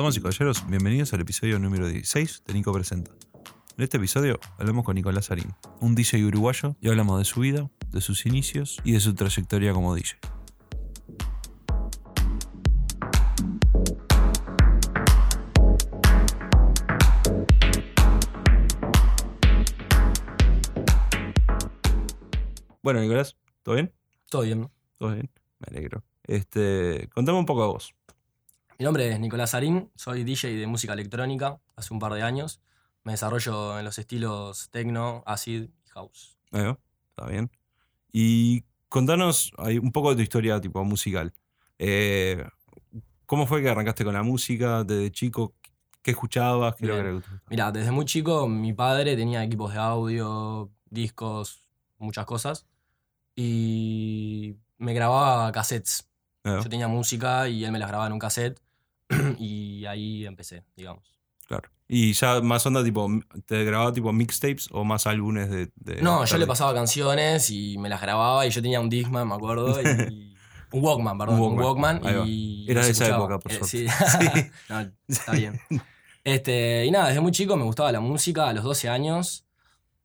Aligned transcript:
Damas 0.00 0.16
y 0.16 0.20
caballeros, 0.22 0.66
bienvenidos 0.66 1.12
al 1.12 1.20
episodio 1.20 1.58
número 1.58 1.86
16 1.86 2.44
de 2.46 2.54
Nico 2.54 2.72
Presenta. 2.72 3.10
En 3.76 3.84
este 3.84 3.98
episodio 3.98 4.40
hablamos 4.56 4.82
con 4.82 4.94
Nicolás 4.94 5.26
Sarín, 5.26 5.54
un 5.80 5.94
DJ 5.94 6.24
uruguayo, 6.24 6.74
y 6.80 6.88
hablamos 6.88 7.18
de 7.18 7.26
su 7.26 7.40
vida, 7.40 7.70
de 7.90 8.00
sus 8.00 8.24
inicios 8.24 8.78
y 8.82 8.92
de 8.92 9.00
su 9.00 9.14
trayectoria 9.14 9.74
como 9.74 9.94
DJ. 9.94 10.16
Bueno, 22.82 23.00
Nicolás, 23.00 23.36
¿todo 23.62 23.74
bien? 23.74 23.92
Todo 24.30 24.42
bien. 24.44 24.70
¿Todo 24.96 25.12
bien? 25.12 25.30
Me 25.58 25.66
alegro. 25.76 26.02
Este, 26.22 27.10
contame 27.12 27.38
un 27.38 27.44
poco 27.44 27.60
de 27.60 27.68
vos. 27.68 27.94
Mi 28.80 28.84
nombre 28.84 29.10
es 29.10 29.20
Nicolás 29.20 29.50
Sarín, 29.50 29.90
soy 29.94 30.24
DJ 30.24 30.56
de 30.56 30.66
música 30.66 30.94
electrónica 30.94 31.60
hace 31.76 31.92
un 31.92 32.00
par 32.00 32.14
de 32.14 32.22
años. 32.22 32.62
Me 33.04 33.12
desarrollo 33.12 33.78
en 33.78 33.84
los 33.84 33.98
estilos 33.98 34.70
techno, 34.70 35.22
acid 35.26 35.64
y 35.64 35.88
house. 35.90 36.38
Ahí 36.50 36.62
va, 36.62 36.78
Está 37.10 37.26
bien. 37.26 37.50
Y 38.10 38.64
contanos 38.88 39.52
un 39.58 39.92
poco 39.92 40.08
de 40.08 40.16
tu 40.16 40.22
historia 40.22 40.58
tipo 40.62 40.82
musical. 40.82 41.34
Eh, 41.78 42.42
¿Cómo 43.26 43.46
fue 43.46 43.60
que 43.60 43.68
arrancaste 43.68 44.02
con 44.02 44.14
la 44.14 44.22
música 44.22 44.82
desde 44.82 45.12
chico? 45.12 45.52
¿Qué 46.00 46.12
escuchabas? 46.12 46.74
¿Qué 46.76 46.86
que? 46.86 47.20
Mira, 47.50 47.70
desde 47.72 47.90
muy 47.90 48.06
chico 48.06 48.48
mi 48.48 48.72
padre 48.72 49.14
tenía 49.14 49.44
equipos 49.44 49.74
de 49.74 49.78
audio, 49.78 50.70
discos, 50.88 51.68
muchas 51.98 52.24
cosas. 52.24 52.66
Y 53.36 54.56
me 54.78 54.94
grababa 54.94 55.52
cassettes. 55.52 56.08
Yo 56.44 56.64
tenía 56.70 56.88
música 56.88 57.46
y 57.46 57.66
él 57.66 57.72
me 57.72 57.78
las 57.78 57.88
grababa 57.88 58.06
en 58.06 58.14
un 58.14 58.18
cassette. 58.18 58.58
y 59.38 59.84
ahí 59.86 60.26
empecé, 60.26 60.64
digamos. 60.76 61.18
Claro. 61.46 61.68
Y 61.88 62.12
ya 62.12 62.40
más 62.40 62.64
onda, 62.66 62.84
tipo, 62.84 63.08
¿te 63.44 63.64
grababa 63.64 63.92
tipo 63.92 64.12
mixtapes 64.12 64.68
o 64.70 64.84
más 64.84 65.06
álbumes 65.08 65.50
de. 65.50 65.72
de 65.74 66.00
No, 66.00 66.24
yo 66.24 66.38
le 66.38 66.46
pasaba 66.46 66.72
canciones 66.72 67.50
y 67.50 67.76
me 67.78 67.88
las 67.88 68.00
grababa 68.00 68.46
y 68.46 68.50
yo 68.50 68.62
tenía 68.62 68.80
un 68.80 68.88
Discman, 68.88 69.26
me 69.26 69.34
acuerdo, 69.34 69.80
y 69.82 70.32
un 70.72 70.84
Walkman, 70.84 71.18
perdón, 71.18 71.40
un 71.40 71.58
Walkman, 71.58 72.00
y 72.26 72.70
Era 72.70 72.84
de 72.84 72.90
esa 72.92 73.04
escuchaba. 73.04 73.24
época, 73.24 73.38
por 73.40 73.52
Eh. 73.52 73.58
Sí, 73.64 73.86
Sí. 73.88 74.50
No, 74.68 74.90
está 75.08 75.32
bien. 75.32 75.60
Este, 76.22 76.86
y 76.86 76.90
nada, 76.92 77.08
desde 77.08 77.20
muy 77.20 77.32
chico 77.32 77.56
me 77.56 77.64
gustaba 77.64 77.90
la 77.90 78.00
música, 78.00 78.48
a 78.48 78.52
los 78.52 78.62
12 78.62 78.88
años 78.88 79.44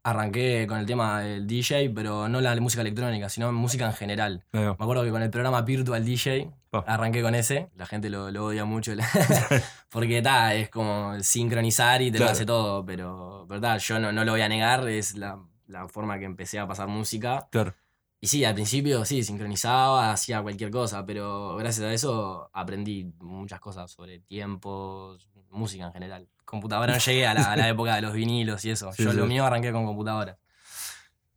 arranqué 0.05 0.65
con 0.67 0.77
el 0.77 0.85
tema 0.85 1.21
del 1.21 1.47
DJ, 1.47 1.89
pero 1.89 2.29
no 2.29 2.39
la 2.39 2.55
música 2.61 2.81
electrónica, 2.81 3.27
sino 3.27 3.51
música 3.51 3.87
en 3.87 3.93
general. 3.93 4.45
Me 4.51 4.67
acuerdo 4.67 5.03
que 5.03 5.09
con 5.09 5.21
el 5.23 5.31
programa 5.31 5.63
Virtual 5.63 6.05
DJ 6.05 6.51
Pa. 6.83 6.93
arranqué 6.93 7.21
con 7.21 7.35
ese, 7.35 7.69
la 7.75 7.85
gente 7.85 8.09
lo, 8.09 8.31
lo 8.31 8.45
odia 8.45 8.65
mucho, 8.65 8.91
porque 9.89 10.21
ta, 10.21 10.53
es 10.53 10.69
como 10.69 11.19
sincronizar 11.21 12.01
y 12.01 12.11
te 12.11 12.17
Claro. 12.17 12.29
lo 12.29 12.31
hace 12.33 12.45
todo, 12.45 12.85
pero, 12.85 13.45
pero 13.47 13.61
ta, 13.61 13.77
yo 13.77 13.99
no, 13.99 14.11
no 14.11 14.23
lo 14.25 14.31
voy 14.33 14.41
a 14.41 14.49
negar, 14.49 14.87
es 14.89 15.15
la, 15.15 15.39
la 15.67 15.87
forma 15.87 16.19
que 16.19 16.25
empecé 16.25 16.59
a 16.59 16.67
pasar 16.67 16.87
música. 16.87 17.47
Claro. 17.51 17.73
Y 18.21 18.27
sí, 18.27 18.43
al 18.43 18.55
principio 18.55 19.05
sí, 19.05 19.23
sincronizaba, 19.23 20.11
hacía 20.11 20.41
cualquier 20.41 20.71
cosa, 20.71 21.05
pero 21.05 21.55
gracias 21.57 21.85
a 21.85 21.93
eso 21.93 22.49
aprendí 22.53 23.13
muchas 23.19 23.59
cosas 23.59 23.91
sobre 23.91 24.19
tiempos, 24.19 25.29
música 25.51 25.85
en 25.85 25.93
general. 25.93 26.27
Computadora 26.43 26.93
no 26.93 26.99
llegué 26.99 27.27
a 27.27 27.33
la, 27.33 27.51
a 27.51 27.55
la 27.57 27.69
época 27.69 27.95
de 27.95 28.01
los 28.01 28.13
vinilos 28.13 28.63
y 28.65 28.71
eso. 28.71 28.91
Sí, 28.93 29.03
Yo 29.03 29.11
sí. 29.11 29.17
lo 29.17 29.25
mío 29.27 29.45
arranqué 29.45 29.71
con 29.71 29.85
computadora. 29.85 30.37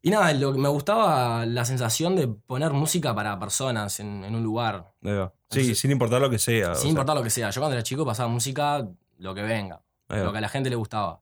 Y 0.01 0.11
nada, 0.11 0.33
lo 0.33 0.53
que 0.53 0.59
me 0.59 0.69
gustaba 0.69 1.45
la 1.45 1.65
sensación 1.65 2.15
de 2.15 2.29
poner 2.29 2.73
música 2.73 3.15
para 3.15 3.39
personas 3.39 3.99
en, 4.01 4.23
en 4.25 4.35
un 4.35 4.43
lugar. 4.45 4.93
Sí, 5.03 5.09
Entonces- 5.09 5.79
sin 5.79 5.91
importar 5.91 6.21
lo 6.21 6.31
que 6.31 6.39
sea. 6.39 6.75
sin 6.75 6.83
sea, 6.83 6.91
importar 6.91 7.17
lo 7.17 7.23
que 7.23 7.31
sea. 7.31 7.51
Yo 7.51 7.61
cuando 7.61 7.75
era 7.75 7.83
chico 7.83 8.07
pasaba 8.07 8.29
música, 8.29 8.87
lo 9.19 9.35
que 9.35 9.43
venga, 9.43 9.83
lo 10.09 10.31
que 10.33 10.39
a 10.39 10.41
la 10.41 10.49
gente 10.49 10.71
le 10.71 10.77
gustaba. 10.77 11.21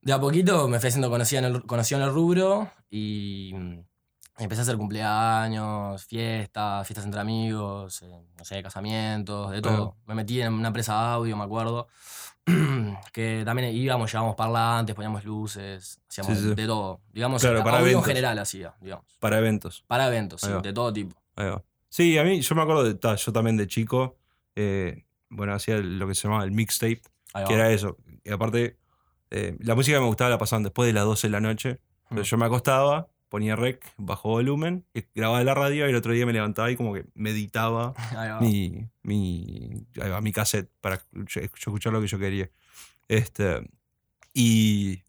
De 0.00 0.12
a 0.12 0.18
poquito 0.20 0.66
me 0.66 0.80
fui 0.80 0.88
haciendo 0.88 1.08
conocida 1.10 1.38
en 1.40 1.44
el, 1.44 1.62
conocido 1.62 2.00
en 2.00 2.08
el 2.08 2.12
rubro 2.12 2.70
y 2.90 3.52
mm, 3.54 3.78
empecé 4.38 4.60
a 4.60 4.62
hacer 4.62 4.76
cumpleaños, 4.76 6.04
fiestas, 6.06 6.86
fiestas 6.86 7.04
entre 7.04 7.20
amigos, 7.20 8.02
eh, 8.02 8.22
no 8.38 8.44
sé, 8.44 8.62
casamientos, 8.62 9.50
de 9.50 9.60
todo. 9.62 9.96
Me 10.06 10.14
metí 10.14 10.40
en 10.40 10.52
una 10.54 10.68
empresa 10.68 10.92
de 10.94 10.98
audio, 11.14 11.36
me 11.36 11.44
acuerdo, 11.44 11.88
que 13.12 13.42
también 13.44 13.74
íbamos, 13.74 14.10
llevábamos 14.10 14.36
parlantes, 14.36 14.94
poníamos 14.94 15.24
luces, 15.24 16.00
hacíamos 16.08 16.38
Sí, 16.38 16.44
sí. 16.50 16.54
de 16.54 16.66
todo. 16.66 17.00
Digamos, 17.12 17.40
Claro, 17.42 17.62
para 17.62 17.78
audio 17.78 17.90
eventos. 17.90 18.08
en 18.08 18.14
general 18.14 18.38
hacía, 18.38 18.74
digamos. 18.80 19.06
Para 19.20 19.38
eventos. 19.38 19.84
Para 19.86 20.08
eventos, 20.08 20.40
sí, 20.40 20.48
de 20.62 20.72
todo 20.72 20.92
tipo. 20.92 21.16
Sí, 21.88 22.16
a 22.18 22.24
mí, 22.24 22.40
yo 22.40 22.54
me 22.54 22.62
acuerdo 22.62 22.84
de. 22.84 22.94
ta, 22.94 23.14
yo 23.16 23.32
también 23.32 23.56
de 23.56 23.66
chico. 23.66 24.16
eh, 24.56 25.04
bueno, 25.34 25.54
hacía 25.54 25.78
lo 25.78 26.06
que 26.06 26.14
se 26.14 26.24
llamaba 26.24 26.44
el 26.44 26.50
mixtape. 26.52 27.00
Que 27.46 27.54
era 27.54 27.70
eso. 27.70 27.96
Y 28.22 28.30
aparte, 28.30 28.76
eh, 29.30 29.56
la 29.60 29.74
música 29.74 29.96
que 29.96 30.00
me 30.02 30.06
gustaba 30.08 30.28
la 30.28 30.36
pasaban 30.38 30.62
después 30.62 30.86
de 30.86 30.92
las 30.92 31.04
12 31.04 31.26
de 31.28 31.30
la 31.30 31.40
noche. 31.40 31.80
Mm. 32.10 32.20
yo 32.20 32.36
me 32.36 32.44
acostaba, 32.44 33.08
ponía 33.32 33.56
rec, 33.56 33.82
bajo 33.96 34.28
volumen, 34.28 34.84
grababa 35.14 35.42
la 35.42 35.54
radio 35.54 35.86
y 35.86 35.88
el 35.88 35.96
otro 35.96 36.12
día 36.12 36.26
me 36.26 36.34
levantaba 36.34 36.70
y 36.70 36.76
como 36.76 36.92
que 36.92 37.06
meditaba 37.14 37.94
mi, 38.42 38.90
mi, 39.02 39.86
va, 39.98 40.20
mi 40.20 40.32
cassette 40.32 40.70
para 40.82 41.02
escuchar 41.36 41.94
lo 41.94 42.02
que 42.02 42.08
yo 42.08 42.18
quería. 42.18 42.50
Este, 43.08 43.66
y, 44.34 45.02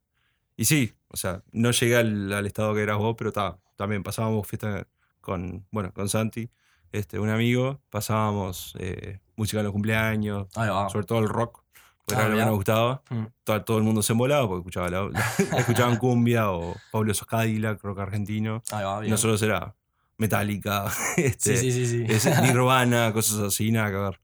y 0.55 0.63
sí, 0.63 0.93
o 1.09 1.17
sea, 1.17 1.43
no 1.51 1.71
llegué 1.71 1.97
al, 1.97 2.31
al 2.31 2.45
estado 2.45 2.73
que 2.73 2.81
eras 2.83 2.97
vos, 2.97 3.15
pero 3.17 3.33
ta, 3.33 3.59
también 3.75 4.03
pasábamos 4.03 4.47
fiesta 4.47 4.87
con, 5.19 5.65
bueno, 5.69 5.93
con 5.93 6.07
Santi, 6.07 6.49
este, 6.93 7.19
un 7.19 7.27
amigo, 7.27 7.81
pasábamos 7.89 8.73
eh, 8.79 9.19
música 9.35 9.59
en 9.59 9.65
los 9.65 9.73
cumpleaños, 9.73 10.47
sobre 10.89 11.05
todo 11.05 11.19
el 11.19 11.27
rock, 11.27 11.61
porque 12.05 12.21
Ah, 12.21 12.25
era 12.25 12.33
lo 12.35 12.39
que 12.39 12.45
me 12.45 12.51
gustaba. 12.51 13.01
Mm. 13.09 13.23
Todo, 13.43 13.63
todo 13.63 13.77
el 13.77 13.83
mundo 13.83 14.01
se 14.01 14.13
embolaba 14.13 14.47
porque 14.47 14.59
escuchaba 14.59 14.89
la, 14.89 15.09
la- 15.09 15.33
escuchaban 15.59 15.97
cumbia 15.97 16.51
o 16.51 16.75
Pablo 16.91 17.13
Cadillac, 17.27 17.81
rock 17.83 17.99
argentino. 17.99 18.61
Ahí 18.71 18.83
va, 18.83 18.99
bien. 18.99 19.11
nosotros 19.11 19.41
era 19.41 19.75
Metallica, 20.17 20.85
este, 21.17 21.57
sí, 21.57 21.71
sí, 21.71 21.85
sí, 21.85 22.05
sí. 22.07 22.13
es 22.13 22.25
Nirvana, 22.41 23.11
cosas 23.13 23.39
así, 23.39 23.71
nada 23.71 23.89
que 23.89 23.97
ver. 23.97 24.19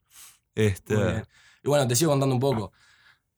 Este. 0.55 1.23
Y 1.63 1.67
bueno, 1.69 1.87
te 1.87 1.95
sigo 1.95 2.11
contando 2.11 2.35
un 2.35 2.41
poco. 2.41 2.71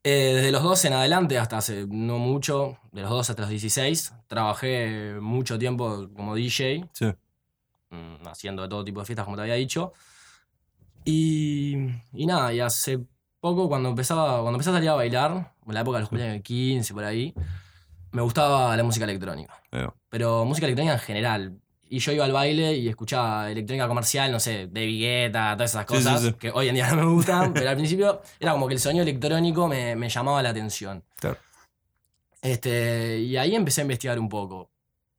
Eh, 0.03 0.34
desde 0.35 0.52
los 0.52 0.63
12 0.63 0.88
en 0.88 0.94
adelante, 0.94 1.38
hasta 1.38 1.58
hace 1.59 1.85
no 1.88 2.18
mucho, 2.18 2.79
de 2.91 3.02
los 3.02 3.09
12 3.12 3.34
hasta 3.34 3.41
los 3.44 3.50
16, 3.52 4.13
trabajé 4.28 5.18
mucho 5.22 5.59
tiempo 5.59 6.09
como 6.16 6.34
DJ, 6.34 6.90
sí, 6.91 7.06
mm, 7.91 8.28
haciendo 8.28 8.63
de 8.63 8.69
todo 8.69 8.84
tipo 8.84 9.00
de 9.00 9.06
fiestas, 9.06 9.25
como 9.25 9.38
te 9.38 9.44
había 9.44 9.53
dicho. 9.53 9.94
Y, 11.06 11.75
y 12.13 12.25
nada, 12.25 12.53
y 12.53 12.59
hace 12.59 13.00
poco, 13.41 13.68
cuando 13.68 13.90
empezaba, 13.90 14.34
cuando 14.41 14.52
empecé 14.52 14.69
a 14.69 14.74
salir 14.74 14.90
a 14.90 14.94
bailar, 14.94 15.53
en 15.68 15.74
la 15.74 15.81
época 15.81 15.97
de 15.97 16.02
los 16.02 16.09
cumpleaños 16.09 16.35
de 16.38 16.41
15, 16.44 16.94
por 16.94 17.03
ahí, 17.03 17.34
me 18.12 18.22
gustaba 18.22 18.75
la 18.78 18.84
música 18.84 19.03
electrónica. 19.06 19.62
Pero 20.09 20.46
música 20.46 20.68
electrónica 20.68 20.94
en 20.94 21.00
general. 21.00 21.57
Y 21.90 22.00
yo 22.00 22.13
iba 22.13 22.24
al 22.24 22.31
baile 22.31 22.78
y 22.78 22.88
escuchaba 22.88 23.52
electrónica 23.52 23.88
comercial, 23.88 24.31
no 24.31 24.40
sé, 24.40 24.68
de 24.68 24.88
Guetta, 24.88 25.53
todas 25.57 25.72
esas 25.72 25.85
Sí, 25.90 25.97
sí, 25.97 26.03
cosas, 26.03 26.22
sí. 26.22 26.34
que 26.34 26.50
hoy 26.52 26.69
en 26.69 26.75
día 26.75 26.90
no 26.91 26.96
me 26.96 27.12
gustan, 27.12 27.53
pero 27.53 27.69
al 27.69 27.75
principio 27.75 28.22
era 28.40 28.53
como 28.53 28.68
que 28.68 28.75
el 28.75 28.79
sonido 28.79 29.03
electrónico 29.03 29.68
me, 29.68 29.97
me 29.97 30.08
llamaba 30.08 30.41
la 30.41 30.50
atención. 30.52 31.03
Claro. 31.16 31.38
Este, 32.41 33.19
y 33.19 33.38
ahí 33.38 33.56
empecé 33.56 33.81
a 33.81 33.84
investigar 33.84 34.19
un 34.19 34.29
poco. 34.29 34.69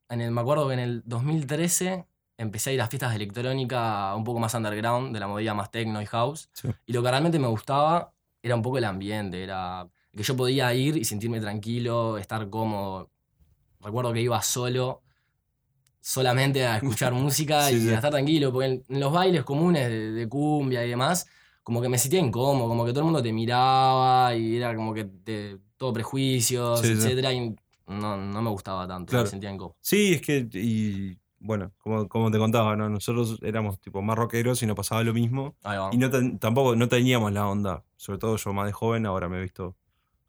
En 0.09 0.21
el, 0.21 0.31
me 0.31 0.41
acuerdo 0.41 0.69
que 0.69 0.75
en 0.75 0.81
el 0.81 1.03
2013 1.05 2.07
empecé 2.39 2.71
a 2.71 2.73
ir 2.75 2.81
a 2.83 2.87
fiestas 2.89 3.11
de 3.11 3.17
electrónica 3.17 4.15
un 4.15 4.25
poco 4.25 4.41
más 4.41 4.55
underground, 4.55 5.13
de 5.15 5.21
la 5.21 5.29
movida 5.29 5.55
más 5.55 5.71
techno 5.71 6.01
y 6.03 6.07
house. 6.07 6.49
Sí. 6.53 6.69
Y 6.87 6.93
lo 6.93 7.03
que 7.03 7.11
realmente 7.11 7.39
me 7.39 7.47
gustaba 7.49 8.13
era 8.43 8.55
un 8.55 8.63
poco 8.63 8.79
el 8.79 8.85
ambiente, 8.85 9.43
era 9.43 9.87
que 10.15 10.23
yo 10.23 10.37
podía 10.37 10.73
ir 10.75 10.97
y 10.97 11.05
sentirme 11.05 11.41
tranquilo, 11.41 12.19
estar 12.19 12.49
cómodo. 12.51 13.11
Recuerdo 13.81 14.13
que 14.13 14.21
iba 14.21 14.41
solo, 14.43 15.03
solamente 16.01 16.67
a 16.67 16.77
escuchar 16.77 17.13
música 17.15 17.69
Sí, 17.69 17.77
y 17.77 17.81
sí. 17.81 17.91
a 17.91 17.95
estar 17.97 18.11
tranquilo, 18.11 18.53
porque 18.53 18.83
en, 18.89 19.01
los 19.01 19.13
bailes 19.13 19.45
comunes 19.45 19.89
de, 19.89 20.13
de 20.13 20.29
cumbia 20.29 20.85
y 20.85 20.91
demás, 20.91 21.27
como 21.63 21.81
que 21.81 21.89
me 21.89 21.99
sentía 21.99 22.21
incómodo, 22.21 22.69
como 22.69 22.85
que 22.85 22.91
todo 22.91 23.01
el 23.01 23.05
mundo 23.07 23.23
te 23.23 23.33
miraba 23.33 24.35
y 24.35 24.57
era 24.57 24.75
como 24.75 24.93
que 24.93 25.05
te- 25.05 25.59
todo 25.77 25.93
prejuicios, 25.93 26.85
etcétera, 26.85 27.33
y 27.33 27.55
no, 27.87 28.17
no 28.17 28.43
me 28.43 28.51
gustaba 28.51 28.87
tanto, 28.87 29.11
Claro. 29.11 29.25
me 29.25 29.31
sentía 29.31 29.51
incómodo. 29.51 29.77
Sí, 29.81 30.15
es 30.15 30.23
que, 30.23 30.49
y 30.53 31.19
bueno, 31.45 31.73
como, 31.79 32.09
como 32.09 32.31
te 32.31 32.39
contaba, 32.39 32.77
¿no? 32.77 32.89
nosotros 32.89 33.39
éramos 33.43 33.81
tipo 33.81 34.01
más 34.03 34.17
rockeros 34.17 34.63
y 34.63 34.67
nos 34.67 34.77
pasaba 34.77 35.03
lo 35.03 35.13
mismo. 35.13 35.57
Y 35.93 35.97
no 35.99 36.09
ten- 36.11 36.39
tampoco 36.39 36.77
no 36.77 36.89
teníamos 36.89 37.33
la 37.33 37.47
onda, 37.49 37.85
sobre 37.97 38.19
todo 38.19 38.37
yo 38.37 38.53
más 38.53 38.67
de 38.67 38.73
joven, 38.73 39.07
ahora 39.07 39.29
me 39.29 39.39
he 39.39 39.43
visto 39.43 39.77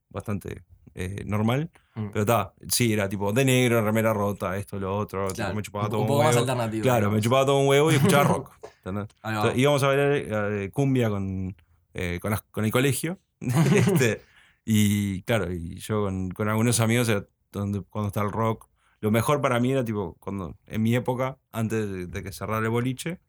bastante 0.10 0.64
eh, 0.96 1.24
normal. 1.26 1.70
Mm. 1.96 2.08
Pero 2.10 2.22
está, 2.22 2.54
sí, 2.68 2.92
era 2.94 3.08
tipo 3.10 3.32
de 3.34 3.46
negro, 3.46 3.82
remera 3.84 4.14
rota, 4.14 4.58
esto, 4.58 4.80
lo 4.80 4.98
otro, 4.98 5.26
tipo, 5.28 5.36
Claro, 5.36 5.56
me 5.56 5.62
chupaba 5.62 5.88
todo 5.88 5.98
un 5.98 6.04
un 6.04 6.08
poco 6.08 6.24
más 6.24 6.30
huevo. 6.36 6.40
alternativo. 6.42 6.84
Claro, 6.84 7.00
me 7.02 7.06
digamos. 7.18 7.24
chupaba 7.24 7.46
todo 7.46 7.58
un 7.60 7.68
huevo 7.68 7.92
y 7.92 7.96
escuchaba 7.96 8.24
rock. 8.36 8.52
Entonces, 8.86 9.58
íbamos 9.58 9.84
a 9.84 9.88
bailar 9.88 10.12
eh, 10.14 10.70
cumbia 10.72 11.10
con, 11.10 11.56
eh, 11.94 12.20
con, 12.22 12.32
las- 12.32 12.42
con 12.44 12.66
el 12.66 12.72
colegio. 12.72 13.20
este, 13.42 14.22
y 14.66 15.22
claro, 15.24 15.52
y 15.52 15.76
yo 15.80 16.04
con, 16.04 16.30
con 16.32 16.50
algunos 16.50 16.80
amigos, 16.80 17.10
era 17.10 17.26
donde, 17.52 17.82
cuando 17.82 18.08
está 18.08 18.22
el 18.22 18.32
rock, 18.32 18.68
lo 19.04 19.12
mejor 19.12 19.42
para 19.42 19.60
mí 19.60 19.70
era 19.74 19.84
tipo, 19.84 20.16
cuando 20.22 20.56
en 20.66 20.82
mi 20.82 20.96
época, 20.96 21.38
antes 21.52 21.92
de, 21.92 22.08
de 22.08 22.24
que 22.24 22.32
cerrara 22.32 22.64
el 22.64 22.70
boliche, 22.70 23.20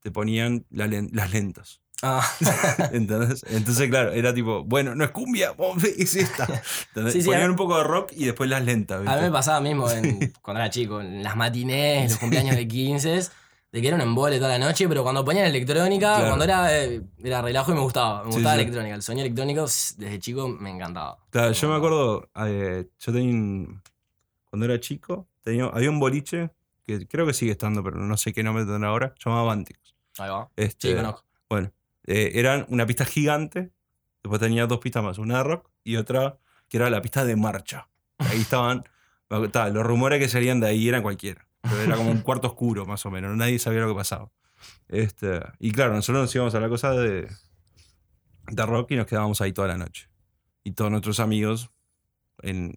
te 0.00 0.10
ponían 0.10 0.64
la 0.70 0.86
las 1.12 1.32
lentas. 1.34 1.82
Ah, 2.02 2.24
¿Entendés? 2.92 3.44
Entonces, 3.50 3.90
claro, 3.90 4.12
era 4.12 4.32
tipo, 4.32 4.64
bueno, 4.64 4.94
no 4.94 5.04
es 5.04 5.10
cumbia, 5.10 5.52
es 5.98 6.14
esta. 6.16 6.46
Sí, 7.10 7.20
sí, 7.20 7.28
Ponían 7.28 7.50
un 7.50 7.56
poco 7.56 7.76
de 7.76 7.84
rock 7.84 8.12
y 8.16 8.24
después 8.24 8.48
las 8.48 8.64
lentas. 8.64 9.06
a 9.06 9.16
mí 9.16 9.22
me 9.22 9.30
pasaba 9.30 9.60
mismo 9.60 9.90
en- 9.90 10.32
cuando 10.42 10.60
era 10.62 10.70
chico, 10.70 11.00
en 11.02 11.22
las 11.22 11.36
matinés, 11.36 12.10
los 12.12 12.18
cumpleaños 12.20 12.56
de 12.56 12.66
15, 12.66 13.10
de 13.70 13.80
que 13.82 13.86
era 13.86 13.96
un 13.96 14.02
embole 14.02 14.38
toda 14.38 14.56
la 14.56 14.64
noche, 14.64 14.88
pero 14.88 15.02
cuando 15.02 15.24
ponían 15.26 15.44
electrónica, 15.44 16.14
Claro. 16.14 16.26
cuando 16.28 16.44
era, 16.46 16.74
eh, 16.84 17.02
era 17.22 17.42
relajo 17.42 17.72
y 17.72 17.74
me 17.74 17.80
gustaba. 17.82 18.22
Me 18.24 18.30
gustaba 18.30 18.56
la 18.56 18.62
electrónica. 18.62 18.94
El 18.94 19.02
sonido 19.02 19.26
electrónico 19.26 19.62
desde 19.62 20.18
chico 20.20 20.48
me 20.48 20.70
encantaba. 20.70 21.18
Claro, 21.28 21.52
yo 21.52 21.68
me 21.68 21.76
acuerdo, 21.76 22.30
eh, 22.46 22.86
yo 22.98 23.12
tenía 23.12 23.34
un- 23.34 23.82
cuando 24.50 24.66
era 24.66 24.80
chico, 24.80 25.28
tenía, 25.42 25.66
había 25.66 25.90
un 25.90 26.00
boliche 26.00 26.50
que 26.86 27.06
creo 27.06 27.26
que 27.26 27.34
sigue 27.34 27.52
estando, 27.52 27.82
pero 27.82 27.98
no 27.98 28.16
sé 28.16 28.32
qué 28.32 28.42
nombre 28.42 28.64
tendrá 28.64 28.88
ahora, 28.88 29.14
llamado 29.22 29.46
Bantix. 29.46 29.94
Ahí 30.18 30.30
va. 30.30 30.50
Este, 30.56 30.90
Sí, 30.90 30.94
conozco. 30.94 31.24
Bueno, 31.48 31.72
eh, 32.06 32.32
eran 32.34 32.66
una 32.68 32.86
pista 32.86 33.04
gigante, 33.04 33.72
después 34.22 34.40
tenía 34.40 34.66
dos 34.66 34.78
pistas 34.78 35.02
más, 35.02 35.18
una 35.18 35.38
de 35.38 35.44
rock 35.44 35.70
y 35.84 35.96
otra 35.96 36.38
que 36.68 36.76
era 36.78 36.90
la 36.90 37.02
pista 37.02 37.24
de 37.24 37.36
marcha. 37.36 37.88
Ahí 38.18 38.40
estaban, 38.40 38.84
ta, 39.52 39.68
los 39.68 39.84
rumores 39.84 40.18
que 40.18 40.28
salían 40.28 40.60
de 40.60 40.68
ahí 40.68 40.88
eran 40.88 41.02
cualquiera. 41.02 41.46
pero 41.62 41.80
Era 41.80 41.96
como 41.96 42.10
un 42.10 42.20
cuarto 42.22 42.48
oscuro, 42.48 42.86
más 42.86 43.04
o 43.06 43.10
menos, 43.10 43.36
nadie 43.36 43.58
sabía 43.58 43.80
lo 43.80 43.88
que 43.88 43.94
pasaba. 43.94 44.30
Este, 44.88 45.40
y 45.58 45.72
claro, 45.72 45.94
nosotros 45.94 46.22
nos 46.22 46.34
íbamos 46.34 46.54
a 46.54 46.60
la 46.60 46.68
cosa 46.68 46.92
de, 46.92 47.28
de 48.50 48.66
rock 48.66 48.92
y 48.92 48.96
nos 48.96 49.06
quedábamos 49.06 49.40
ahí 49.40 49.52
toda 49.52 49.68
la 49.68 49.76
noche. 49.76 50.08
Y 50.64 50.72
todos 50.72 50.90
nuestros 50.90 51.20
amigos 51.20 51.70
en, 52.42 52.74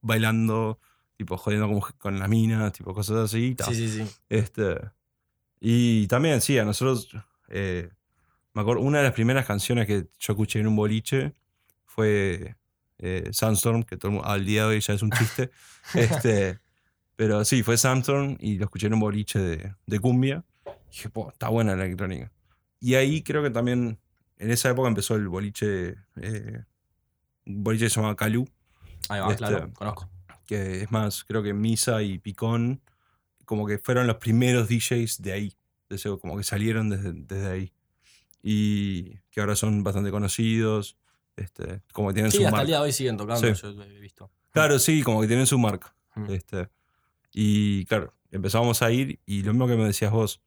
bailando, 0.00 0.80
tipo 1.20 1.36
jodiendo 1.36 1.68
con, 1.68 1.80
con 1.98 2.18
las 2.18 2.30
minas, 2.30 2.72
tipo 2.72 2.94
cosas 2.94 3.18
así. 3.18 3.54
ta. 3.54 3.66
Sí, 3.66 3.74
sí, 3.74 3.88
sí. 3.90 4.10
Este, 4.30 4.80
y 5.60 6.06
también, 6.06 6.40
sí, 6.40 6.58
a 6.58 6.64
nosotros, 6.64 7.10
eh, 7.48 7.90
me 8.54 8.62
acuerdo, 8.62 8.80
una 8.80 8.98
de 8.98 9.04
las 9.04 9.12
primeras 9.12 9.44
canciones 9.44 9.86
que 9.86 10.06
yo 10.18 10.32
escuché 10.32 10.60
en 10.60 10.66
un 10.66 10.76
boliche 10.76 11.34
fue 11.84 12.56
eh, 13.00 13.28
Sandstorm, 13.32 13.82
que 13.82 13.98
todo 13.98 14.08
el 14.08 14.14
mundo- 14.14 14.28
al 14.30 14.46
día 14.46 14.62
de 14.62 14.68
hoy 14.76 14.80
ya 14.80 14.94
es 14.94 15.02
un 15.02 15.10
chiste. 15.10 15.50
este, 15.94 16.58
pero 17.16 17.44
sí, 17.44 17.62
fue 17.62 17.76
Sandstorm 17.76 18.38
y 18.40 18.56
lo 18.56 18.64
escuché 18.64 18.86
en 18.86 18.94
un 18.94 19.00
boliche 19.00 19.38
de, 19.38 19.74
de 19.86 20.00
cumbia. 20.00 20.42
Y 20.88 20.92
dije, 20.92 21.10
"Po, 21.10 21.28
está 21.30 21.50
buena 21.50 21.76
la 21.76 21.84
electrónica. 21.84 22.32
Y 22.80 22.94
ahí 22.94 23.22
creo 23.22 23.42
que 23.42 23.50
también, 23.50 23.98
en 24.38 24.50
esa 24.50 24.70
época 24.70 24.88
empezó 24.88 25.16
el 25.16 25.28
boliche, 25.28 25.96
eh, 26.16 26.64
un 27.44 27.62
boliche 27.62 27.84
que 27.84 27.90
se 27.90 27.96
llamaba 27.96 28.16
Calú, 28.16 28.48
Ahí 29.10 29.20
va, 29.20 29.26
Este- 29.32 29.36
claro, 29.38 29.70
conozco. 29.74 30.08
Que 30.50 30.82
es 30.82 30.90
más, 30.90 31.22
creo 31.24 31.44
que 31.44 31.54
Misa 31.54 32.02
y 32.02 32.18
Picón, 32.18 32.80
como 33.44 33.66
que 33.68 33.78
fueron 33.78 34.08
los 34.08 34.16
primeros 34.16 34.68
DJs 34.68 35.22
de 35.22 35.32
ahí, 35.32 35.56
de 35.88 35.94
ese- 35.96 36.18
como 36.18 36.36
que 36.36 36.42
salieron 36.42 36.90
desde, 36.90 37.12
desde 37.12 37.46
ahí. 37.48 37.72
Y 38.42 39.16
que 39.30 39.40
ahora 39.40 39.54
son 39.54 39.84
bastante 39.84 40.10
conocidos, 40.10 40.96
este, 41.36 41.82
como 41.92 42.08
que 42.08 42.14
tienen 42.14 42.32
Sí, 42.32 42.38
su 42.38 42.42
hasta 42.44 42.50
marca. 42.52 42.62
el 42.62 42.66
día 42.66 42.76
de 42.78 42.82
hoy 42.82 42.92
siguen 42.92 43.16
tocando, 43.16 43.54
Sí. 43.54 43.62
yo 43.62 43.82
he 43.84 44.00
visto. 44.00 44.30
Claro, 44.50 44.78
sí, 44.80 45.02
como 45.02 45.20
que 45.20 45.28
tienen 45.28 45.46
su 45.46 45.58
marca. 45.58 45.94
Mm. 46.16 46.30
Este, 46.32 46.68
y 47.32 47.84
claro, 47.84 48.12
empezamos 48.32 48.82
a 48.82 48.90
ir 48.90 49.20
y 49.26 49.42
lo 49.44 49.52
mismo 49.52 49.68
que 49.68 49.76
me 49.76 49.84
decías 49.84 50.10
vos, 50.10 50.40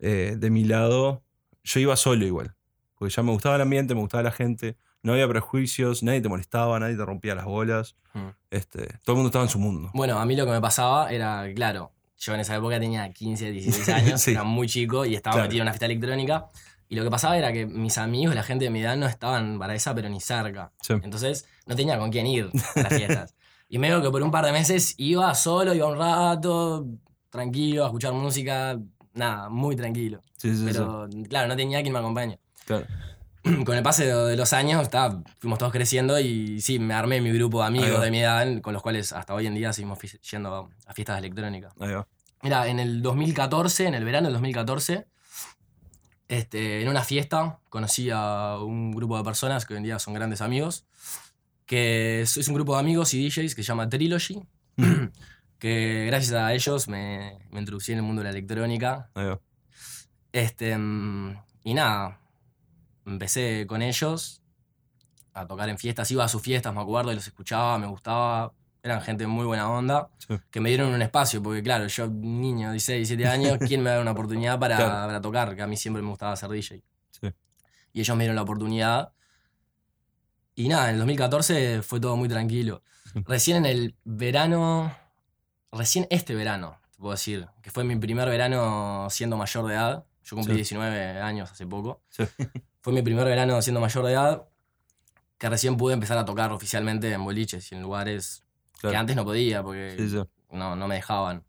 eh, 0.00 0.34
de 0.36 0.50
mi 0.50 0.64
lado, 0.64 1.22
yo 1.62 1.78
iba 1.78 1.94
solo 1.96 2.26
igual, 2.26 2.54
porque 2.96 3.14
ya 3.14 3.22
me 3.22 3.30
gustaba 3.30 3.54
el 3.56 3.62
ambiente, 3.62 3.94
me 3.94 4.00
gustaba 4.00 4.24
la 4.24 4.32
gente, 4.32 4.76
no 5.02 5.12
había 5.12 5.28
prejuicios, 5.28 6.02
nadie 6.02 6.20
te 6.20 6.28
molestaba, 6.28 6.78
nadie 6.80 6.96
te 6.96 7.04
rompía 7.04 7.34
las 7.34 7.44
bolas, 7.44 7.96
Mm. 8.12 8.28
este, 8.50 8.98
todo 9.04 9.14
el 9.14 9.16
mundo 9.18 9.28
estaba 9.28 9.44
en 9.44 9.50
su 9.50 9.58
mundo. 9.60 9.90
Bueno, 9.94 10.18
a 10.18 10.26
mí 10.26 10.34
lo 10.36 10.44
que 10.44 10.50
me 10.52 10.60
pasaba 10.60 11.10
era, 11.12 11.46
claro, 11.54 11.92
yo 12.18 12.34
en 12.34 12.40
esa 12.40 12.56
época 12.56 12.78
tenía 12.80 13.10
15, 13.12 13.50
16 13.52 13.88
años, 14.16 14.20
Sí. 14.20 14.32
era 14.32 14.42
muy 14.44 14.66
chico 14.68 15.04
y 15.06 15.14
estaba 15.14 15.34
Claro. 15.34 15.46
metido 15.48 15.60
en 15.60 15.64
una 15.64 15.72
fiesta 15.72 15.86
electrónica. 15.86 16.46
Y 16.88 16.96
lo 16.96 17.04
que 17.04 17.10
pasaba 17.10 17.38
era 17.38 17.52
que 17.52 17.66
mis 17.66 17.98
amigos, 17.98 18.34
la 18.34 18.42
gente 18.42 18.64
de 18.64 18.70
mi 18.72 18.80
edad, 18.80 18.96
no 18.96 19.06
estaban 19.06 19.60
para 19.60 19.74
esa, 19.76 19.94
pero 19.94 20.08
ni 20.08 20.20
cerca. 20.20 20.72
Sí. 20.82 20.94
Entonces 21.04 21.46
no 21.66 21.76
tenía 21.76 21.96
con 21.98 22.10
quién 22.10 22.26
ir 22.26 22.50
a 22.74 22.80
las 22.80 22.88
fiestas. 23.28 23.34
y 23.68 23.78
medio 23.78 24.02
que 24.02 24.10
por 24.10 24.20
un 24.24 24.32
par 24.32 24.44
de 24.44 24.50
meses 24.50 24.94
iba 24.98 25.32
solo, 25.36 25.72
iba 25.72 25.86
un 25.86 25.96
rato, 25.96 26.84
tranquilo, 27.30 27.84
a 27.84 27.86
escuchar 27.86 28.12
música, 28.12 28.76
nada, 29.14 29.48
muy 29.48 29.76
tranquilo. 29.76 30.20
Sí, 30.36 30.50
Pero 30.64 31.08
claro, 31.28 31.46
no 31.46 31.54
tenía 31.56 31.80
quien 31.80 31.92
me 31.92 32.00
acompañe. 32.00 32.40
claro. 32.66 32.86
Con 33.64 33.76
el 33.76 33.82
pase 33.82 34.06
de, 34.06 34.36
los 34.36 34.52
años, 34.52 34.82
está, 34.82 35.22
fuimos 35.38 35.58
todos 35.58 35.72
creciendo 35.72 36.18
y 36.20 36.60
sí, 36.60 36.78
me 36.78 36.94
armé 36.94 37.20
mi 37.20 37.32
grupo 37.32 37.60
de 37.60 37.68
amigos 37.68 38.02
de 38.02 38.10
mi 38.10 38.20
edad, 38.20 38.60
con 38.60 38.74
los 38.74 38.82
cuales 38.82 39.12
hasta 39.12 39.34
hoy 39.34 39.46
en 39.46 39.54
día 39.54 39.72
seguimos 39.72 39.98
yendo 40.30 40.68
a 40.86 40.92
fiestas 40.92 41.18
electrónicas. 41.18 41.72
Mira, 42.42 42.68
en 42.68 42.80
el 42.80 43.02
2014, 43.02 43.86
en 43.86 43.94
el 43.94 44.04
verano 44.04 44.26
del 44.26 44.34
2014, 44.34 45.06
este, 46.28 46.82
en 46.82 46.88
una 46.88 47.02
fiesta 47.02 47.60
conocí 47.70 48.10
a 48.12 48.58
un 48.58 48.92
grupo 48.92 49.16
de 49.16 49.24
personas 49.24 49.64
que 49.64 49.74
hoy 49.74 49.78
en 49.78 49.84
día 49.84 49.98
son 49.98 50.14
grandes 50.14 50.42
amigos, 50.42 50.86
que 51.66 52.22
es, 52.22 52.36
es 52.36 52.48
un 52.48 52.54
grupo 52.54 52.74
de 52.74 52.80
amigos 52.80 53.14
y 53.14 53.26
DJs 53.26 53.54
que 53.54 53.62
se 53.62 53.68
llama 53.68 53.88
Trilogy, 53.88 54.42
que 55.58 56.04
gracias 56.06 56.32
a 56.32 56.52
ellos 56.52 56.88
me, 56.88 57.38
me 57.50 57.60
introducí 57.60 57.92
en 57.92 57.98
el 57.98 58.04
mundo 58.04 58.20
de 58.20 58.24
la 58.24 58.30
electrónica. 58.30 59.10
Este, 60.32 60.76
mm, 60.76 61.36
y 61.64 61.74
nada, 61.74 62.19
empecé 63.10 63.66
con 63.66 63.82
ellos 63.82 64.42
a 65.32 65.46
tocar 65.46 65.68
en 65.68 65.78
fiestas, 65.78 66.10
iba 66.10 66.24
a 66.24 66.28
sus 66.28 66.42
fiestas, 66.42 66.74
me 66.74 66.80
acuerdo, 66.80 67.12
y 67.12 67.14
los 67.14 67.26
escuchaba, 67.26 67.78
me 67.78 67.86
gustaba. 67.86 68.52
Eran 68.82 69.02
gente 69.02 69.26
muy 69.26 69.44
buena 69.44 69.68
onda, 69.70 70.08
Sí. 70.18 70.34
que 70.50 70.58
me 70.60 70.70
dieron 70.70 70.92
un 70.94 71.02
espacio, 71.02 71.42
porque 71.42 71.62
claro, 71.62 71.86
yo, 71.86 72.06
niño, 72.08 72.70
16, 72.72 73.08
17 73.08 73.28
años, 73.56 73.58
¿quién 73.66 73.82
me 73.82 73.90
da 73.90 74.00
una 74.00 74.12
oportunidad 74.12 74.58
para, 74.58 74.76
Claro. 74.76 74.92
para 75.06 75.20
tocar? 75.20 75.54
Que 75.54 75.62
a 75.62 75.66
mí 75.66 75.76
siempre 75.76 76.02
me 76.02 76.08
gustaba 76.08 76.34
ser 76.36 76.48
DJ. 76.50 76.82
Sí. 77.10 77.30
Y 77.92 78.00
ellos 78.00 78.16
me 78.16 78.24
dieron 78.24 78.36
la 78.36 78.42
oportunidad. 78.42 79.12
Y 80.54 80.68
nada, 80.68 80.86
en 80.88 80.94
el 80.94 80.98
2014 80.98 81.82
fue 81.82 82.00
todo 82.00 82.16
muy 82.16 82.28
tranquilo. 82.28 82.82
Recién 83.26 83.58
en 83.58 83.66
el 83.66 83.96
verano, 84.04 84.94
recién 85.72 86.06
este 86.10 86.34
verano, 86.34 86.78
te 86.92 86.98
puedo 86.98 87.12
decir, 87.12 87.48
que 87.62 87.70
fue 87.70 87.84
mi 87.84 87.96
primer 87.96 88.28
verano 88.28 89.08
siendo 89.10 89.36
mayor 89.36 89.66
de 89.66 89.74
edad. 89.74 90.04
Yo 90.22 90.36
cumplí 90.36 90.54
Sí. 90.54 90.58
19 90.58 91.20
años 91.20 91.50
hace 91.50 91.66
poco. 91.66 92.02
Fue 92.80 92.92
mi 92.92 93.02
primer 93.02 93.24
verano 93.26 93.60
siendo 93.62 93.80
mayor 93.80 94.04
de 94.06 94.12
edad, 94.12 94.48
que 95.38 95.48
recién 95.48 95.76
pude 95.76 95.94
empezar 95.94 96.18
a 96.18 96.24
tocar 96.24 96.52
oficialmente 96.52 97.12
en 97.12 97.24
boliches 97.24 97.70
y 97.72 97.74
en 97.74 97.82
lugares 97.82 98.42
Claro. 98.80 98.92
que 98.92 98.96
antes 98.98 99.16
no 99.16 99.24
podía 99.24 99.62
porque 99.62 99.94
Sí, 99.98 100.08
sí. 100.08 100.16
no, 100.50 100.74
no 100.76 100.88
me 100.88 100.94
dejaban. 100.96 101.44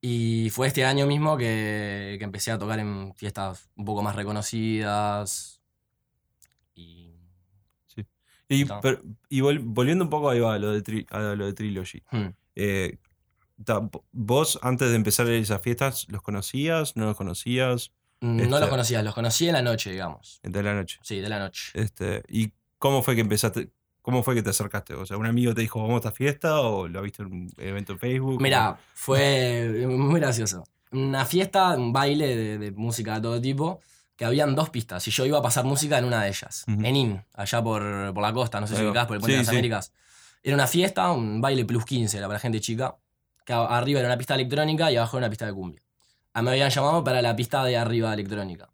Y 0.00 0.50
fue 0.50 0.66
este 0.66 0.84
año 0.84 1.06
mismo 1.06 1.36
que, 1.36 2.16
que 2.18 2.24
empecé 2.24 2.50
a 2.52 2.58
tocar 2.58 2.78
en 2.78 3.14
fiestas 3.14 3.70
un 3.76 3.84
poco 3.86 4.02
más 4.02 4.14
reconocidas. 4.16 5.60
Y. 6.74 7.14
Y, 8.48 8.64
No. 8.66 8.80
pero- 8.82 9.00
y 9.30 9.40
vol- 9.40 9.62
volviendo 9.64 10.04
un 10.04 10.10
poco 10.10 10.28
ahí 10.28 10.40
va, 10.40 10.54
a 10.54 10.58
lo 10.58 10.72
de, 10.72 10.82
tri- 10.82 11.06
a 11.10 11.34
lo 11.34 11.46
de 11.46 11.52
Trilogy. 11.54 12.02
hmm. 12.10 12.28
Eh, 12.56 12.98
ta- 13.64 13.88
vos, 14.12 14.58
antes 14.62 14.90
de 14.90 14.96
empezar 14.96 15.26
esas 15.28 15.60
fiestas, 15.62 16.06
¿los 16.10 16.20
conocías? 16.22 16.94
¿No 16.96 17.06
los 17.06 17.16
conocías? 17.16 17.90
No 18.20 18.42
Este- 18.44 18.60
los 18.60 18.68
conocía, 18.68 19.02
los 19.02 19.14
conocí 19.14 19.46
en 19.48 19.52
la 19.54 19.62
noche, 19.62 19.90
digamos. 19.90 20.40
De 20.42 20.62
la 20.62 20.74
noche. 20.74 20.98
Sí, 21.02 21.20
de 21.20 21.28
la 21.28 21.38
noche. 21.38 21.70
Este, 21.74 22.22
¿Y 22.28 22.52
cómo 22.78 23.02
fue 23.02 23.14
que 23.14 23.20
empezaste? 23.20 23.70
¿Cómo 24.02 24.22
fue 24.22 24.34
que 24.34 24.42
te 24.42 24.50
acercaste? 24.50 24.94
O 24.94 25.06
sea, 25.06 25.16
¿un 25.16 25.26
amigo 25.26 25.54
te 25.54 25.62
dijo, 25.62 25.80
vamos 25.80 25.94
a 25.96 26.08
esta 26.08 26.12
fiesta? 26.12 26.60
¿O 26.60 26.88
lo 26.88 27.00
viste 27.02 27.22
en 27.22 27.32
un 27.32 27.50
evento 27.58 27.92
en 27.94 27.98
Facebook? 27.98 28.40
Mira, 28.40 28.78
fue 28.94 29.86
muy 29.88 30.20
gracioso. 30.20 30.64
Una 30.90 31.24
fiesta, 31.24 31.70
un 31.76 31.92
baile 31.92 32.36
de, 32.36 32.58
de 32.58 32.70
música 32.72 33.14
de 33.14 33.20
todo 33.22 33.40
tipo, 33.40 33.80
que 34.16 34.24
habían 34.24 34.54
dos 34.54 34.70
pistas 34.70 35.06
y 35.08 35.10
yo 35.10 35.26
iba 35.26 35.38
a 35.38 35.42
pasar 35.42 35.64
música 35.64 35.98
en 35.98 36.04
una 36.04 36.22
de 36.22 36.28
ellas, 36.28 36.64
en 36.68 36.94
IN, 36.96 37.24
allá 37.32 37.62
por, 37.64 38.12
por 38.14 38.22
la 38.22 38.32
costa, 38.32 38.60
no 38.60 38.66
sé 38.66 38.76
si 38.76 38.84
ubicás, 38.84 39.06
por 39.06 39.16
el 39.16 39.20
Puente 39.20 39.32
Sí, 39.32 39.36
de 39.38 39.38
las 39.38 39.46
sí. 39.48 39.54
Américas. 39.56 39.92
Era 40.42 40.54
una 40.54 40.66
fiesta, 40.68 41.10
un 41.10 41.40
baile 41.40 41.64
plus 41.64 41.84
15, 41.84 42.16
era 42.18 42.28
para 42.28 42.38
gente 42.38 42.60
chica, 42.60 42.94
que 43.44 43.52
arriba 43.54 44.00
era 44.00 44.08
una 44.08 44.16
pista 44.18 44.34
electrónica 44.34 44.92
y 44.92 44.96
abajo 44.96 45.16
era 45.16 45.26
una 45.26 45.30
pista 45.30 45.46
de 45.46 45.52
cumbia. 45.54 45.82
A 46.34 46.42
mí 46.42 46.46
me 46.46 46.50
habían 46.50 46.70
llamado 46.70 47.04
para 47.04 47.22
la 47.22 47.36
pista 47.36 47.64
de 47.64 47.76
arriba 47.76 48.12
electrónica. 48.12 48.68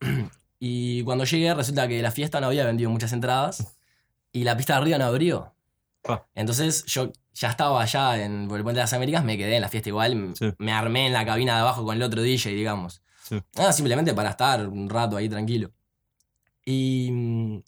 y 0.60 1.02
cuando 1.02 1.24
llegué 1.24 1.52
resulta 1.54 1.88
que 1.88 2.00
la 2.02 2.10
fiesta 2.10 2.40
no 2.40 2.46
había 2.48 2.64
vendido 2.66 2.90
muchas 2.90 3.12
entradas 3.12 3.76
y 4.32 4.44
la 4.44 4.56
pista 4.56 4.74
de 4.74 4.80
arriba 4.80 4.98
no 4.98 5.06
abrió. 5.06 5.54
Pa. 6.02 6.28
Entonces 6.34 6.84
yo 6.84 7.10
ya 7.32 7.50
estaba 7.50 7.82
allá 7.82 8.22
en, 8.22 8.42
el 8.42 8.48
Puente 8.48 8.72
de 8.72 8.80
las 8.80 8.92
Américas, 8.92 9.24
me 9.24 9.36
quedé 9.36 9.56
en 9.56 9.62
la 9.62 9.68
fiesta 9.68 9.88
igual, 9.88 10.32
Sí. 10.34 10.52
me 10.58 10.72
armé 10.72 11.06
en 11.06 11.12
la 11.12 11.24
cabina 11.24 11.54
de 11.54 11.60
abajo 11.60 11.84
con 11.84 11.96
el 11.96 12.02
otro 12.02 12.22
DJ, 12.22 12.50
digamos. 12.50 13.02
Sí. 13.22 13.42
Ah, 13.56 13.72
simplemente 13.72 14.14
para 14.14 14.30
estar 14.30 14.68
un 14.68 14.88
rato 14.88 15.16
ahí 15.16 15.28
tranquilo. 15.28 15.72
Y, 16.64 17.10
mm, 17.10 17.62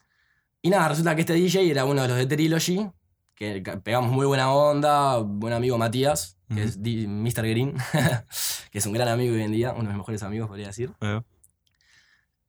y 0.63 0.71
nada, 0.71 0.89
resulta 0.89 1.15
que 1.15 1.23
este 1.23 1.35
DJ 1.35 1.71
era 1.71 1.85
uno 1.85 2.03
de 2.03 2.09
los 2.09 2.17
de 2.17 2.27
Trilogy, 2.27 2.91
que 3.35 3.63
pegamos 3.83 4.11
muy 4.11 4.27
buena 4.27 4.53
onda, 4.53 5.19
buen 5.19 5.53
amigo 5.53 5.79
Matías, 5.79 6.38
que 6.49 6.55
Ujú. 6.55 6.63
es 6.63 6.83
Di- 6.83 7.07
Mr. 7.07 7.47
Green, 7.49 7.75
que 8.71 8.79
es 8.79 8.87
un 8.87 8.93
gran 8.93 9.09
amigo 9.09 9.35
hoy 9.35 9.43
en 9.43 9.53
día, 9.53 9.71
uno 9.73 9.83
de 9.83 9.89
mis 9.89 9.97
mejores 9.99 10.23
amigos, 10.23 10.49
podría 10.49 10.69
decir. 10.69 10.93
Ahí 11.01 11.13
va. 11.15 11.25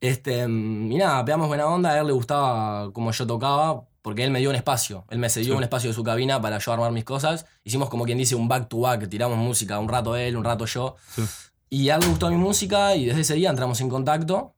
Este, 0.00 0.46
mm, 0.48 0.92
y 0.92 0.96
nada, 0.96 1.24
pegamos 1.24 1.48
buena 1.48 1.66
onda, 1.66 1.90
a 1.90 1.98
él 2.00 2.06
le 2.06 2.12
gustaba 2.12 2.90
como 2.92 3.12
yo 3.12 3.26
tocaba, 3.26 3.84
porque 4.02 4.24
él 4.24 4.30
me 4.30 4.38
dio 4.38 4.48
un 4.48 4.56
espacio, 4.56 5.04
él 5.10 5.18
me 5.18 5.28
cedió 5.28 5.52
Sí. 5.52 5.56
un 5.58 5.62
espacio 5.62 5.90
de 5.90 5.94
su 5.94 6.02
cabina 6.02 6.40
para 6.40 6.58
yo 6.58 6.72
armar 6.72 6.90
mis 6.92 7.04
cosas. 7.04 7.44
Hicimos 7.64 7.90
como 7.90 8.04
quien 8.06 8.16
dice 8.16 8.34
un 8.34 8.48
back 8.48 8.68
to 8.68 8.80
back, 8.80 9.08
tiramos 9.10 9.36
música, 9.36 9.78
un 9.78 9.88
rato 9.88 10.16
él, 10.16 10.36
un 10.36 10.44
rato 10.44 10.64
yo. 10.64 10.96
Sí. 11.14 11.22
Y 11.68 11.90
a 11.90 11.96
él 11.96 12.00
le 12.00 12.06
gustó 12.08 12.30
mi 12.30 12.36
música 12.36 12.96
y 12.96 13.04
desde 13.06 13.20
ese 13.20 13.34
día 13.34 13.50
entramos 13.50 13.80
en 13.80 13.88
contacto. 13.90 14.54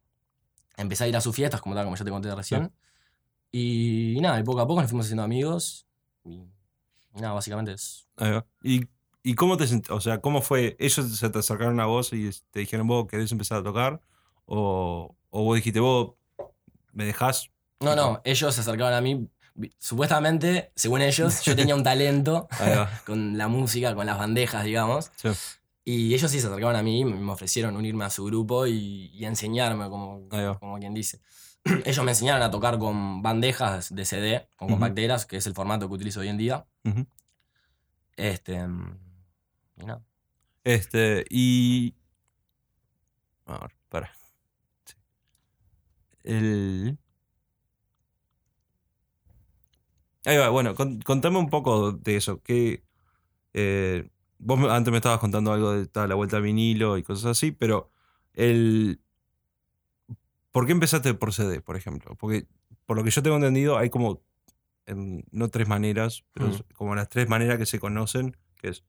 empecé 0.76 1.04
a 1.04 1.08
ir 1.08 1.16
a 1.16 1.20
sus 1.20 1.34
fiestas, 1.36 1.60
como 1.60 1.74
tal, 1.74 1.84
como 1.84 1.96
ya 1.96 2.04
te 2.04 2.10
conté 2.10 2.34
recién. 2.34 2.72
Y, 3.52 4.16
nada, 4.22 4.40
y 4.40 4.42
poco 4.42 4.60
a 4.60 4.66
poco 4.66 4.80
nos 4.80 4.88
fuimos 4.90 5.04
haciendo 5.06 5.22
amigos. 5.22 5.86
Y, 6.24 6.36
y 7.14 7.20
nada, 7.20 7.34
básicamente 7.34 7.72
es. 7.72 8.08
Va. 8.20 8.46
¿Y, 8.62 8.86
¿Y 9.22 9.34
cómo 9.34 9.56
te 9.56 9.64
O 9.90 10.00
sea, 10.00 10.20
¿cómo 10.20 10.42
fue? 10.42 10.76
¿Ellos 10.78 11.18
se 11.18 11.30
te 11.30 11.38
acercaron 11.38 11.78
a 11.80 11.86
vos 11.86 12.12
y 12.12 12.30
te 12.50 12.60
dijeron, 12.60 12.86
vos 12.86 13.06
querés 13.06 13.30
empezar 13.30 13.58
a 13.58 13.62
tocar? 13.62 14.00
¿O, 14.46 15.14
o 15.30 15.44
vos 15.44 15.56
dijiste, 15.56 15.80
vos 15.80 16.14
me 16.92 17.04
dejás? 17.04 17.50
No, 17.80 17.94
no, 17.94 18.20
ellos 18.24 18.54
se 18.54 18.60
acercaron 18.60 18.94
a 18.94 19.00
mí. 19.00 19.28
Supuestamente, 19.78 20.72
según 20.74 21.02
ellos, 21.02 21.42
yo 21.42 21.54
tenía 21.54 21.74
un 21.74 21.82
talento 21.82 22.48
con 23.06 23.38
la 23.38 23.48
música, 23.48 23.94
con 23.94 24.06
las 24.06 24.18
bandejas, 24.18 24.64
digamos. 24.64 25.10
Sí. 25.16 25.28
Y 25.84 26.14
ellos 26.14 26.30
sí 26.30 26.40
se 26.40 26.46
acercaron 26.46 26.76
a 26.76 26.82
mí 26.82 27.00
y 27.00 27.04
me 27.04 27.32
ofrecieron 27.32 27.76
unirme 27.76 28.04
a 28.04 28.10
su 28.10 28.24
grupo 28.24 28.66
y, 28.66 29.10
y 29.12 29.24
enseñarme, 29.24 29.88
como, 29.88 30.28
como 30.60 30.78
quien 30.78 30.94
dice. 30.94 31.20
ellos 31.84 32.04
me 32.04 32.12
enseñaron 32.12 32.42
a 32.42 32.50
tocar 32.50 32.78
con 32.78 33.22
bandejas 33.22 33.94
de 33.94 34.04
CD, 34.04 34.48
con 34.56 34.68
compacteras, 34.68 35.26
que 35.26 35.36
es 35.36 35.46
el 35.46 35.54
formato 35.54 35.88
que 35.88 35.94
utilizo 35.94 36.20
hoy 36.20 36.28
en 36.28 36.38
día. 36.38 36.66
Este. 38.16 38.64
Nada. 39.76 40.02
Este, 40.64 41.24
y. 41.30 41.94
A 43.46 43.58
ver, 43.58 43.72
para. 43.88 44.12
Sí. 44.84 44.94
El. 46.24 46.98
Ahí 50.24 50.36
va, 50.36 50.48
bueno, 50.50 50.74
con- 50.74 51.00
contame 51.00 51.38
un 51.38 51.50
poco 51.50 51.92
de 51.92 52.16
eso. 52.16 52.40
Que, 52.42 52.84
eh, 53.54 54.08
vos 54.38 54.60
antes 54.70 54.90
me 54.92 54.98
estabas 54.98 55.18
contando 55.18 55.52
algo 55.52 55.72
de 55.72 55.86
ta, 55.86 56.06
la 56.06 56.14
vuelta 56.14 56.36
al 56.36 56.42
vinilo 56.44 56.96
y 56.98 57.02
cosas 57.02 57.26
así, 57.32 57.50
pero 57.52 57.90
el. 58.34 59.00
¿Por 60.52 60.66
qué 60.66 60.72
empezaste 60.72 61.14
por 61.14 61.32
CD, 61.32 61.60
por 61.60 61.76
ejemplo? 61.76 62.14
Porque, 62.16 62.46
por 62.86 62.96
lo 62.96 63.04
que 63.04 63.10
yo 63.10 63.22
tengo 63.22 63.36
entendido, 63.36 63.78
hay 63.78 63.90
como. 63.90 64.22
no 64.86 65.48
tres 65.48 65.68
maneras, 65.68 66.24
pero 66.32 66.48
Mm. 66.48 66.60
como 66.74 66.94
las 66.94 67.08
tres 67.08 67.28
maneras 67.28 67.56
que 67.58 67.66
se 67.66 67.78
conocen, 67.80 68.36
que 68.56 68.68
es 68.68 68.84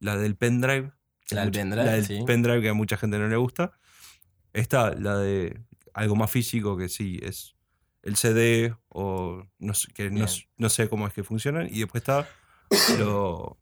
la 0.00 0.16
del 0.16 0.36
pendrive. 0.36 0.92
La 1.30 1.42
del 1.42 1.52
pendrive, 1.52 1.84
la 1.84 1.92
del 1.92 2.06
sí. 2.06 2.22
pendrive 2.26 2.60
que 2.60 2.68
a 2.70 2.74
mucha 2.74 2.96
gente 2.96 3.18
no 3.18 3.28
le 3.28 3.36
gusta. 3.36 3.72
Está 4.52 4.94
la 4.94 5.16
de 5.18 5.60
algo 5.94 6.16
más 6.16 6.30
físico, 6.30 6.76
que 6.76 6.88
sí, 6.88 7.20
es 7.22 7.54
el 8.02 8.16
CD 8.16 8.74
o 8.88 9.44
no 9.58 9.74
sé, 9.74 9.92
que 9.92 10.10
no, 10.10 10.68
sé 10.68 10.88
cómo 10.88 11.06
es 11.06 11.12
que 11.12 11.22
funcionan. 11.22 11.68
Y 11.70 11.80
después 11.80 12.00
está 12.02 12.28
lo, 12.98 13.58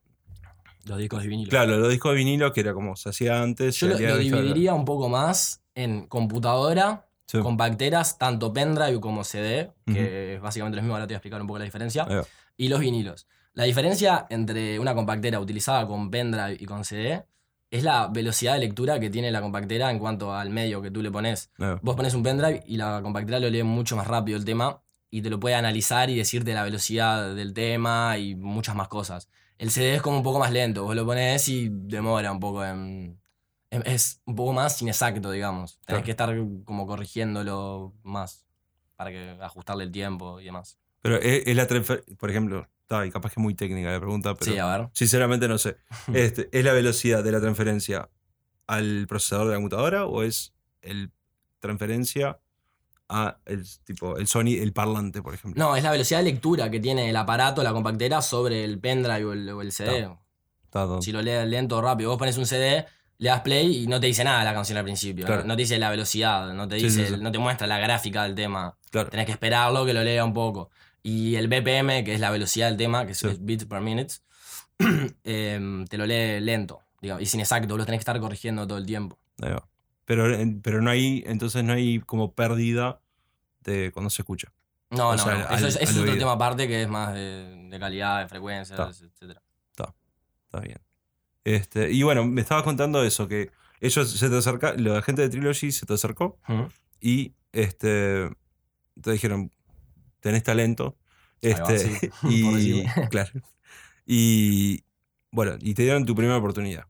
Los 0.84 0.98
discos 0.98 1.22
de 1.22 1.28
vinilo. 1.28 1.50
claro, 1.50 1.76
los 1.76 1.90
discos 1.90 2.12
de 2.12 2.18
vinilo, 2.18 2.52
que 2.52 2.60
era 2.60 2.72
como 2.72 2.96
se 2.96 3.10
hacía 3.10 3.42
antes. 3.42 3.76
Yo 3.76 3.88
lo, 3.88 3.96
dividiría 3.96 4.72
un 4.72 4.84
poco 4.84 5.08
más 5.08 5.62
en 5.74 6.06
computadora, 6.06 7.04
Sí. 7.26 7.40
compacteras, 7.40 8.16
tanto 8.16 8.54
pendrive 8.54 8.98
como 9.00 9.22
CD, 9.22 9.70
que 9.84 10.36
es 10.36 10.40
básicamente 10.40 10.76
lo 10.76 10.82
mismo, 10.82 10.94
ahora 10.94 11.06
te 11.06 11.12
voy 11.12 11.16
a 11.16 11.18
explicar 11.18 11.42
un 11.42 11.46
poco 11.46 11.58
la 11.58 11.66
diferencia, 11.66 12.06
y 12.56 12.68
los 12.68 12.80
vinilos. 12.80 13.26
La 13.58 13.64
diferencia 13.64 14.24
entre 14.30 14.78
una 14.78 14.94
compactera 14.94 15.40
utilizada 15.40 15.84
con 15.84 16.12
pendrive 16.12 16.56
y 16.60 16.64
con 16.64 16.84
CD 16.84 17.24
es 17.72 17.82
la 17.82 18.06
velocidad 18.06 18.52
de 18.54 18.60
lectura 18.60 19.00
que 19.00 19.10
tiene 19.10 19.32
la 19.32 19.40
compactera 19.40 19.90
en 19.90 19.98
cuanto 19.98 20.32
al 20.32 20.50
medio 20.50 20.80
que 20.80 20.92
tú 20.92 21.02
le 21.02 21.10
pones. 21.10 21.50
Vos 21.82 21.96
pones 21.96 22.14
un 22.14 22.22
pendrive 22.22 22.62
y 22.66 22.76
la 22.76 23.02
compactera 23.02 23.40
lo 23.40 23.50
lee 23.50 23.64
mucho 23.64 23.96
más 23.96 24.06
rápido 24.06 24.38
el 24.38 24.44
tema 24.44 24.80
y 25.10 25.22
te 25.22 25.28
lo 25.30 25.40
puede 25.40 25.56
analizar 25.56 26.08
y 26.08 26.14
decirte 26.16 26.54
la 26.54 26.62
velocidad 26.62 27.34
del 27.34 27.52
tema 27.52 28.16
y 28.16 28.36
muchas 28.36 28.76
más 28.76 28.86
cosas. 28.86 29.28
El 29.58 29.70
CD 29.72 29.96
es 29.96 30.02
como 30.02 30.18
un 30.18 30.22
poco 30.22 30.38
más 30.38 30.52
lento, 30.52 30.84
vos 30.84 30.94
lo 30.94 31.04
pones 31.04 31.48
y 31.48 31.68
demora 31.68 32.30
un 32.30 32.38
poco 32.38 32.64
en... 32.64 33.18
en- 33.70 33.82
Es 33.86 34.20
un 34.24 34.36
poco 34.36 34.52
más 34.52 34.80
inexacto, 34.82 35.32
digamos. 35.32 35.80
Tenés 35.84 35.86
Claro. 35.86 36.04
que 36.04 36.10
estar 36.12 36.36
como 36.64 36.86
corrigiéndolo 36.86 37.92
más 38.04 38.46
para 38.94 39.10
que 39.10 39.36
ajustarle 39.40 39.82
el 39.82 39.90
tiempo 39.90 40.40
y 40.40 40.44
demás. 40.44 40.78
Pero 41.02 41.16
es, 41.16 41.42
es 41.44 41.56
la 41.56 41.66
por 42.18 42.30
ejemplo, 42.30 42.68
está, 42.88 43.04
y 43.06 43.10
capaz 43.10 43.28
que 43.30 43.34
es 43.40 43.42
muy 43.42 43.54
técnica 43.54 43.90
la 43.90 43.98
pregunta, 44.00 44.34
pero 44.34 44.50
sí, 44.52 44.58
a 44.58 44.66
ver. 44.78 44.88
sinceramente 44.92 45.46
no 45.46 45.58
sé. 45.58 45.76
Este, 46.14 46.48
¿Es 46.52 46.64
la 46.64 46.72
velocidad 46.72 47.22
de 47.22 47.32
la 47.32 47.40
transferencia 47.40 48.08
al 48.66 49.06
procesador 49.08 49.46
de 49.46 49.52
la 49.52 49.56
computadora 49.58 50.06
o 50.06 50.22
es 50.22 50.54
el 50.82 51.10
transferencia 51.60 52.38
a 53.10 53.38
el 53.46 53.64
tipo 53.84 54.16
el 54.18 54.26
Sony, 54.26 54.56
el 54.60 54.72
parlante, 54.72 55.22
por 55.22 55.34
ejemplo? 55.34 55.62
No, 55.62 55.76
es 55.76 55.82
la 55.82 55.90
velocidad 55.90 56.18
de 56.20 56.24
lectura 56.24 56.70
que 56.70 56.80
tiene 56.80 57.08
el 57.10 57.16
aparato, 57.16 57.62
la 57.62 57.72
compactera, 57.72 58.22
sobre 58.22 58.64
el 58.64 58.78
pendrive 58.78 59.24
o 59.24 59.32
el, 59.32 59.48
o 59.50 59.62
el 59.62 59.72
CD. 59.72 60.08
Está 60.64 60.84
todo- 60.84 61.02
Si 61.02 61.12
lo 61.12 61.20
lees 61.22 61.46
lento 61.48 61.76
o 61.78 61.82
rápido, 61.82 62.10
vos 62.10 62.18
pones 62.18 62.36
un 62.38 62.46
CD, 62.46 62.84
le 63.18 63.28
das 63.30 63.40
play 63.40 63.82
y 63.84 63.86
no 63.86 63.98
te 64.00 64.06
dice 64.06 64.24
nada 64.24 64.44
la 64.44 64.52
canción 64.54 64.78
al 64.78 64.84
principio. 64.84 65.24
Claro. 65.26 65.44
No, 65.44 65.56
te 65.56 65.62
dice 65.62 65.78
la 65.78 65.90
velocidad, 65.90 66.52
no 66.52 66.68
te 66.68 66.76
dice, 66.76 67.06
sí, 67.06 67.14
sí. 67.14 67.20
no 67.20 67.32
te 67.32 67.38
muestra 67.38 67.66
la 67.66 67.78
gráfica 67.78 68.22
del 68.24 68.34
tema. 68.34 68.76
claro. 68.90 69.08
Tenés 69.10 69.26
que 69.26 69.32
esperarlo 69.32 69.84
que 69.86 69.92
lo 69.94 70.02
lea 70.04 70.24
un 70.24 70.34
poco. 70.34 70.70
Y 71.10 71.36
el 71.36 71.48
BPM, 71.48 72.04
que 72.04 72.12
es 72.14 72.20
la 72.20 72.30
velocidad 72.30 72.68
del 72.68 72.76
tema, 72.76 73.06
que 73.06 73.12
es 73.12 73.44
bits 73.44 73.64
per 73.64 73.80
minute, 73.80 74.14
em, 75.24 75.86
te 75.86 75.96
lo 75.98 76.06
lee 76.06 76.40
lento. 76.40 76.80
digamos, 77.00 77.20
y 77.22 77.24
es 77.24 77.34
inexacto, 77.34 77.68
vos 77.68 77.78
lo 77.78 77.86
tenés 77.86 77.98
que 78.00 78.02
estar 78.02 78.18
corrigiendo 78.20 78.66
todo 78.66 78.78
el 78.78 78.86
tiempo. 78.86 79.18
Ahí 79.40 79.50
va. 79.52 79.66
Pero, 80.04 80.34
en- 80.34 80.60
pero 80.62 80.80
no 80.82 80.90
hay, 80.90 81.22
entonces 81.26 81.62
no 81.64 81.72
hay 81.72 82.00
como 82.00 82.32
pérdida 82.34 83.00
de 83.60 83.90
cuando 83.92 84.10
se 84.10 84.22
escucha. 84.22 84.52
No, 84.90 85.10
O 85.10 85.16
no, 85.16 85.22
sea, 85.22 85.34
no. 85.38 85.46
al- 85.48 85.58
Eso 85.58 85.66
es, 85.68 85.76
eso 85.76 85.90
es 85.92 85.96
otro 85.98 86.16
tema 86.18 86.32
aparte 86.32 86.66
que 86.66 86.82
es 86.82 86.88
más 86.88 87.14
de, 87.14 87.68
de 87.70 87.78
calidad, 87.78 88.20
de 88.20 88.28
frecuencias, 88.28 88.78
Está. 89.00 89.06
etc. 89.26 89.38
Está 90.46 90.60
bien. 90.60 90.78
Este, 91.44 91.90
y 91.92 92.02
bueno, 92.02 92.24
me 92.24 92.40
estabas 92.40 92.64
contando 92.64 93.02
eso, 93.04 93.28
que 93.28 93.50
ellos 93.80 94.10
se 94.10 94.28
te 94.30 94.36
acerca, 94.36 94.72
la 94.74 95.02
gente 95.02 95.22
de 95.22 95.28
Trilogy 95.28 95.72
se 95.72 95.84
te 95.86 95.92
acercó 95.94 96.38
y 97.00 97.34
este, 97.52 98.28
te 99.00 99.12
dijeron, 99.12 99.52
tenés 100.20 100.42
talento. 100.42 100.96
Va, 101.44 101.48
Este, 101.72 101.78
sí, 101.78 102.10
y, 102.28 102.84
claro. 103.10 103.30
Y 104.06 104.84
bueno, 105.30 105.56
y 105.60 105.74
te 105.74 105.82
dieron 105.82 106.04
tu 106.06 106.14
primera 106.14 106.36
oportunidad. 106.38 106.86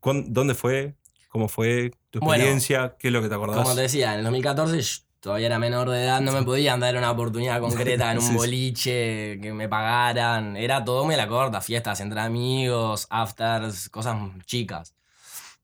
¿Cuán- 0.00 0.32
¿Dónde 0.32 0.54
fue? 0.54 0.94
¿Cómo 1.28 1.48
fue? 1.48 1.90
¿Tu 2.10 2.20
Bueno, 2.20 2.34
experiencia? 2.34 2.96
¿Qué 2.98 3.08
es 3.08 3.12
lo 3.12 3.20
que 3.20 3.28
te 3.28 3.34
acordás? 3.34 3.56
Como 3.58 3.74
te 3.74 3.82
decía, 3.82 4.12
en 4.12 4.18
el 4.20 4.24
2014 4.24 4.80
yo 4.80 5.02
todavía 5.20 5.46
era 5.48 5.58
menor 5.58 5.90
de 5.90 6.04
edad, 6.04 6.20
no 6.20 6.32
me 6.32 6.42
podían 6.44 6.78
dar 6.80 6.96
una 6.96 7.10
oportunidad 7.10 7.60
concreta 7.60 8.12
en 8.12 8.18
un 8.18 8.36
boliche, 8.36 9.38
que 9.42 9.52
me 9.52 9.68
pagaran. 9.68 10.56
Era 10.56 10.84
todo 10.84 11.04
muy 11.04 11.14
a 11.14 11.18
la 11.18 11.26
corta, 11.28 11.60
fiestas 11.60 12.00
entre 12.00 12.20
amigos, 12.20 13.06
afters, 13.10 13.88
cosas 13.90 14.16
chicas. 14.46 14.94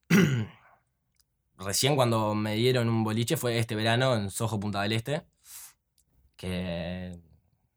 Recién 1.59 1.95
cuando 1.95 2.35
me 2.35 2.55
dieron 2.57 2.89
un 2.89 3.05
boliche 3.05 3.37
fue 3.37 3.59
este 3.59 3.75
verano 3.77 4.17
en 4.17 4.31
Soho 4.31 4.59
Punta 4.59 4.83
del 4.83 4.93
Este, 4.93 5.23
que 6.37 7.17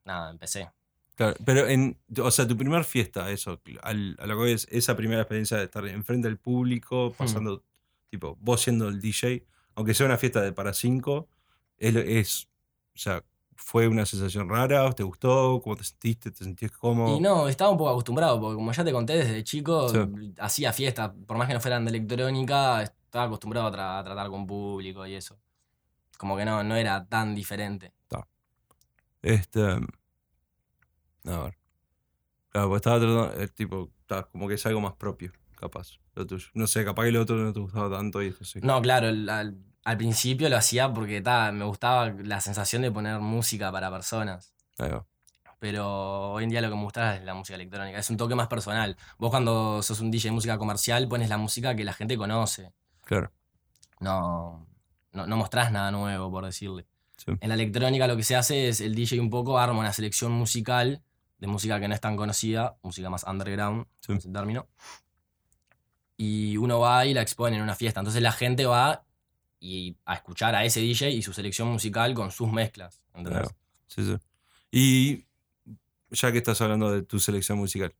nada, 0.05 0.31
empecé. 0.31 0.69
Claro, 1.15 1.35
pero 1.45 1.67
en, 1.67 1.97
o 2.21 2.29
sea, 2.31 2.47
tu 2.47 2.57
primera 2.57 2.83
fiesta, 2.83 3.29
eso, 3.31 3.61
al- 3.83 4.17
a 4.19 4.25
lo 4.27 4.43
que 4.43 4.51
es 4.53 4.67
esa 4.69 4.95
primera 4.97 5.21
experiencia 5.21 5.57
de 5.57 5.63
estar 5.65 5.85
enfrente 5.87 6.27
del 6.27 6.37
público, 6.37 7.09
Hmm. 7.11 7.13
pasando, 7.17 7.63
tipo, 8.09 8.37
vos 8.41 8.61
siendo 8.61 8.87
el 8.89 8.99
DJ, 8.99 9.43
aunque 9.75 9.93
sea 9.93 10.05
una 10.05 10.17
fiesta 10.17 10.41
de 10.41 10.51
para 10.51 10.73
cinco, 10.73 11.27
es, 11.77 12.47
o 12.93 12.97
sea, 12.97 13.23
fue 13.57 13.87
una 13.87 14.05
sensación 14.05 14.49
rara, 14.49 14.91
¿te 14.91 15.03
gustó? 15.03 15.61
¿Cómo 15.63 15.77
te 15.77 15.85
sentiste? 15.85 16.31
¿Te 16.31 16.43
sentías 16.43 16.71
cómodo? 16.71 17.15
Y 17.15 17.21
no, 17.21 17.47
estaba 17.47 17.69
un 17.71 17.77
poco 17.77 17.89
acostumbrado, 17.91 18.39
porque 18.39 18.55
como 18.55 18.71
ya 18.73 18.83
te 18.83 18.91
conté 18.91 19.13
desde 19.17 19.43
chico, 19.45 19.87
Sí. 19.87 20.33
hacía 20.39 20.73
fiestas, 20.73 21.11
por 21.25 21.37
más 21.37 21.47
que 21.47 21.53
no 21.53 21.61
fueran 21.61 21.85
de 21.85 21.91
electrónica, 21.91 22.83
estaba 22.83 23.25
acostumbrado 23.25 23.67
a, 23.67 23.71
tra- 23.71 23.99
a 23.99 24.03
tratar 24.03 24.29
con 24.29 24.45
público 24.45 25.05
y 25.07 25.15
eso. 25.15 25.37
Como 26.17 26.35
que 26.35 26.43
no, 26.43 26.61
no 26.63 26.75
era 26.75 27.05
tan 27.05 27.33
diferente. 27.35 27.93
Este. 29.25 29.61
A 29.63 29.79
ver. 31.25 31.57
Claro, 32.49 32.69
pues 32.69 32.79
estaba 32.79 32.99
tratando, 32.99 33.33
eh, 33.41 33.47
tipo, 33.49 33.91
está, 34.01 34.23
como 34.23 34.47
que 34.47 34.53
es 34.53 34.65
algo 34.65 34.79
más 34.79 34.93
propio, 34.93 35.31
capaz, 35.59 35.99
lo 36.13 36.25
tuyo. 36.25 36.47
No 36.53 36.67
sé, 36.67 36.85
capaz 36.85 37.03
que 37.05 37.11
lo 37.11 37.21
otro 37.21 37.35
no 37.35 37.51
te 37.51 37.59
gustaba 37.59 37.97
tanto 37.97 38.21
y 38.21 38.27
esto 38.27 38.45
sí. 38.45 38.59
No, 38.61 38.81
claro, 38.81 39.09
el- 39.09 39.27
al, 39.29 39.57
al 39.83 39.97
principio 39.97 40.47
lo 40.47 40.55
hacía 40.57 40.93
porque 40.93 41.21
ta, 41.21 41.51
me 41.51 41.65
gustaba 41.65 42.09
la 42.11 42.39
sensación 42.39 42.83
de 42.83 42.91
poner 42.91 43.19
música 43.19 43.71
para 43.71 43.91
personas. 43.91 44.53
Ahí 44.77 44.91
va. 44.91 45.05
Pero 45.59 46.33
hoy 46.33 46.43
en 46.43 46.49
día 46.51 46.61
lo 46.61 46.69
que 46.69 46.75
me 46.75 46.83
gusta 46.83 47.15
es 47.15 47.23
la 47.23 47.33
música 47.33 47.55
electrónica, 47.55 47.97
es 47.97 48.09
un 48.09 48.17
toque 48.17 48.35
más 48.35 48.47
personal. 48.47 48.95
Vos 49.17 49.31
cuando 49.31 49.81
sos 49.81 49.99
un 49.99 50.11
DJ 50.11 50.29
de 50.29 50.31
música 50.33 50.57
comercial 50.57 51.07
pones 51.07 51.27
la 51.29 51.37
música 51.37 51.75
que 51.75 51.83
la 51.83 51.93
gente 51.93 52.15
conoce. 52.17 52.71
Claro. 53.03 53.31
No, 53.99 54.67
no, 55.13 55.25
no 55.25 55.37
mostrás 55.37 55.71
nada 55.71 55.91
nuevo, 55.91 56.29
por 56.29 56.45
decirle. 56.45 56.85
Sí. 57.17 57.31
En 57.39 57.49
la 57.49 57.55
electrónica 57.55 58.07
lo 58.07 58.17
que 58.17 58.23
se 58.23 58.35
hace 58.35 58.67
es 58.69 58.81
el 58.81 58.93
DJ 58.95 59.19
un 59.19 59.29
poco 59.29 59.57
arma 59.57 59.79
una 59.79 59.93
selección 59.93 60.31
musical 60.31 61.01
de 61.39 61.47
música 61.47 61.79
que 61.79 61.87
no 61.87 61.93
es 61.93 62.01
tan 62.01 62.15
conocida, 62.15 62.77
música 62.81 63.09
más 63.09 63.23
underground, 63.23 63.85
Sí. 63.99 64.13
es 64.13 64.25
el 64.25 64.33
término. 64.33 64.67
Y 66.17 66.57
uno 66.57 66.79
va 66.79 67.05
y 67.05 67.13
la 67.13 67.21
expone 67.21 67.57
en 67.57 67.63
una 67.63 67.75
fiesta. 67.75 67.99
Entonces 67.99 68.21
la 68.21 68.31
gente 68.31 68.65
va 68.65 69.03
y 69.59 69.95
a 70.05 70.15
escuchar 70.15 70.55
a 70.55 70.63
ese 70.63 70.79
DJ 70.79 71.09
y 71.11 71.21
su 71.21 71.33
selección 71.33 71.67
musical 71.69 72.13
con 72.13 72.31
sus 72.31 72.51
mezclas. 72.51 73.01
¿entendés? 73.13 73.33
Claro. 73.33 73.55
Sí, 73.87 74.05
sí. 74.05 74.15
Y 74.71 75.25
ya 76.15 76.31
que 76.31 76.37
estás 76.37 76.61
hablando 76.61 76.91
de 76.91 77.01
tu 77.01 77.19
selección 77.19 77.57
musical, 77.57 77.93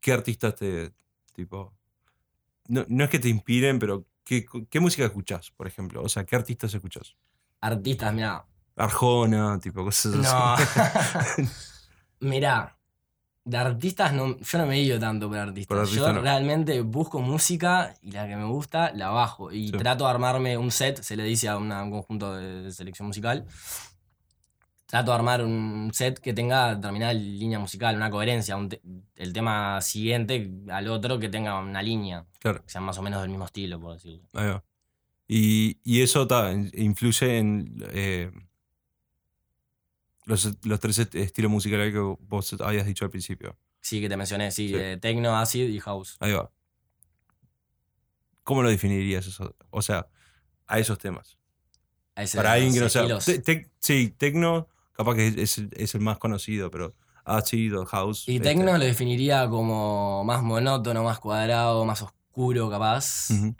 ¿qué 0.00 0.12
artistas 0.12 0.54
te, 0.56 0.92
tipo, 1.32 1.72
no, 2.68 2.84
no 2.88 3.04
es 3.04 3.10
que 3.10 3.18
te 3.18 3.28
inspiren, 3.28 3.78
pero 3.78 4.06
¿qué, 4.24 4.46
qué 4.68 4.80
música 4.80 5.04
escuchás, 5.04 5.50
por 5.50 5.66
ejemplo? 5.66 6.02
O 6.02 6.08
sea, 6.08 6.24
¿qué 6.24 6.34
artistas 6.36 6.72
escuchás? 6.74 7.14
Artistas, 7.60 8.12
mira. 8.14 8.44
Arjona, 8.76 9.58
tipo 9.60 9.84
cosas 9.84 10.14
No. 10.14 10.54
así. 10.54 11.42
Mirá, 12.20 12.76
de 13.44 13.56
artistas 13.56 14.12
no, 14.12 14.36
yo 14.38 14.58
no 14.58 14.66
me 14.66 14.76
guío 14.76 14.98
tanto 14.98 15.28
por 15.28 15.38
artistas. 15.38 15.66
Por 15.68 15.78
artista 15.78 16.06
yo 16.08 16.12
no. 16.12 16.20
realmente 16.20 16.80
busco 16.82 17.20
música 17.20 17.94
y 18.02 18.12
la 18.12 18.26
que 18.28 18.36
me 18.36 18.44
gusta 18.44 18.92
la 18.94 19.08
bajo. 19.10 19.50
Y 19.52 19.66
Sí. 19.68 19.72
trato 19.72 20.04
de 20.04 20.10
armarme 20.10 20.56
un 20.58 20.70
set, 20.70 21.02
se 21.02 21.16
le 21.16 21.24
dice 21.24 21.48
a 21.48 21.56
una- 21.56 21.82
un 21.82 21.90
conjunto 21.90 22.34
de 22.36 22.70
selección 22.72 23.08
musical. 23.08 23.46
Trato 24.86 25.12
de 25.12 25.16
armar 25.16 25.44
un 25.44 25.90
set 25.94 26.18
que 26.18 26.32
tenga 26.34 26.74
determinada 26.74 27.12
línea 27.14 27.58
musical, 27.58 27.94
una 27.96 28.10
coherencia. 28.10 28.56
un 28.56 28.68
te- 28.68 28.82
el 29.14 29.32
tema 29.32 29.80
siguiente 29.82 30.50
al 30.70 30.88
otro 30.88 31.18
que 31.18 31.28
tenga 31.28 31.58
una 31.60 31.80
línea, 31.82 32.26
Claro, 32.40 32.62
que 32.64 32.70
sea 32.70 32.80
más 32.80 32.98
o 32.98 33.02
menos 33.02 33.20
del 33.20 33.30
mismo 33.30 33.44
estilo, 33.44 33.78
por 33.80 33.94
decirlo. 33.94 34.22
ahí 34.34 34.48
va. 34.48 34.64
Y, 35.32 35.78
y 35.84 36.02
eso 36.02 36.26
ta, 36.26 36.50
in- 36.50 36.72
influye 36.74 37.38
en 37.38 37.72
eh, 37.92 38.32
los, 40.24 40.50
los 40.64 40.80
tres 40.80 40.98
est- 40.98 41.14
estilos 41.14 41.50
musicales 41.52 41.92
que 41.92 41.98
vos 42.00 42.56
habías 42.60 42.84
dicho 42.84 43.04
al 43.04 43.12
principio. 43.12 43.56
Sí, 43.80 44.00
que 44.00 44.08
te 44.08 44.16
mencioné, 44.16 44.50
sí, 44.50 44.68
Sí. 44.68 44.74
eh, 44.74 44.98
techno, 45.00 45.36
acid 45.38 45.68
y 45.68 45.78
house. 45.78 46.16
Ahí 46.18 46.32
va. 46.32 46.50
¿Cómo 48.42 48.62
lo 48.62 48.70
definirías 48.70 49.26
eso? 49.26 49.54
O 49.70 49.82
sea, 49.82 50.08
a 50.66 50.78
esos 50.80 50.98
temas. 50.98 51.38
A 52.16 52.24
ese- 52.24 52.36
Para 52.36 52.52
alguien 52.54 52.72
que 52.74 52.80
no 52.80 52.88
sea. 52.88 53.02
estilos. 53.02 53.24
te- 53.24 53.38
te- 53.38 53.70
sí, 53.78 54.12
tecno, 54.16 54.66
capaz 54.92 55.14
que 55.14 55.28
es, 55.28 55.58
el- 55.58 55.70
es 55.76 55.94
el 55.94 56.00
más 56.00 56.18
conocido, 56.18 56.70
pero 56.72 56.94
acid 57.24 57.78
o 57.78 57.86
house. 57.86 58.28
Y 58.28 58.36
este, 58.36 58.48
techno 58.48 58.76
lo 58.76 58.84
definiría 58.84 59.48
como 59.48 60.24
más 60.24 60.42
monótono, 60.42 61.04
más 61.04 61.20
cuadrado, 61.20 61.84
más 61.84 62.02
oscuro, 62.02 62.68
capaz. 62.68 63.30
ujú, 63.30 63.54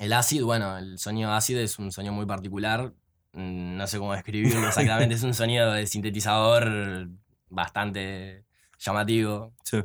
El 0.00 0.12
acid, 0.14 0.42
bueno, 0.42 0.78
el 0.78 0.98
sonido 0.98 1.30
acid 1.32 1.58
es 1.58 1.78
un 1.78 1.92
sonido 1.92 2.14
muy 2.14 2.24
particular. 2.26 2.92
Mm, 3.34 3.76
No 3.76 3.86
sé 3.86 3.98
cómo 3.98 4.12
describirlo 4.14 4.66
exactamente. 4.66 5.14
es 5.14 5.22
un 5.22 5.34
sonido 5.34 5.70
de 5.72 5.86
sintetizador 5.86 7.08
bastante 7.48 8.44
llamativo. 8.78 9.52
sí. 9.62 9.78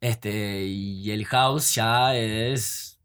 Este, 0.00 0.64
y 0.66 1.10
el 1.12 1.24
house 1.24 1.74
ya 1.76 2.14
es 2.14 3.00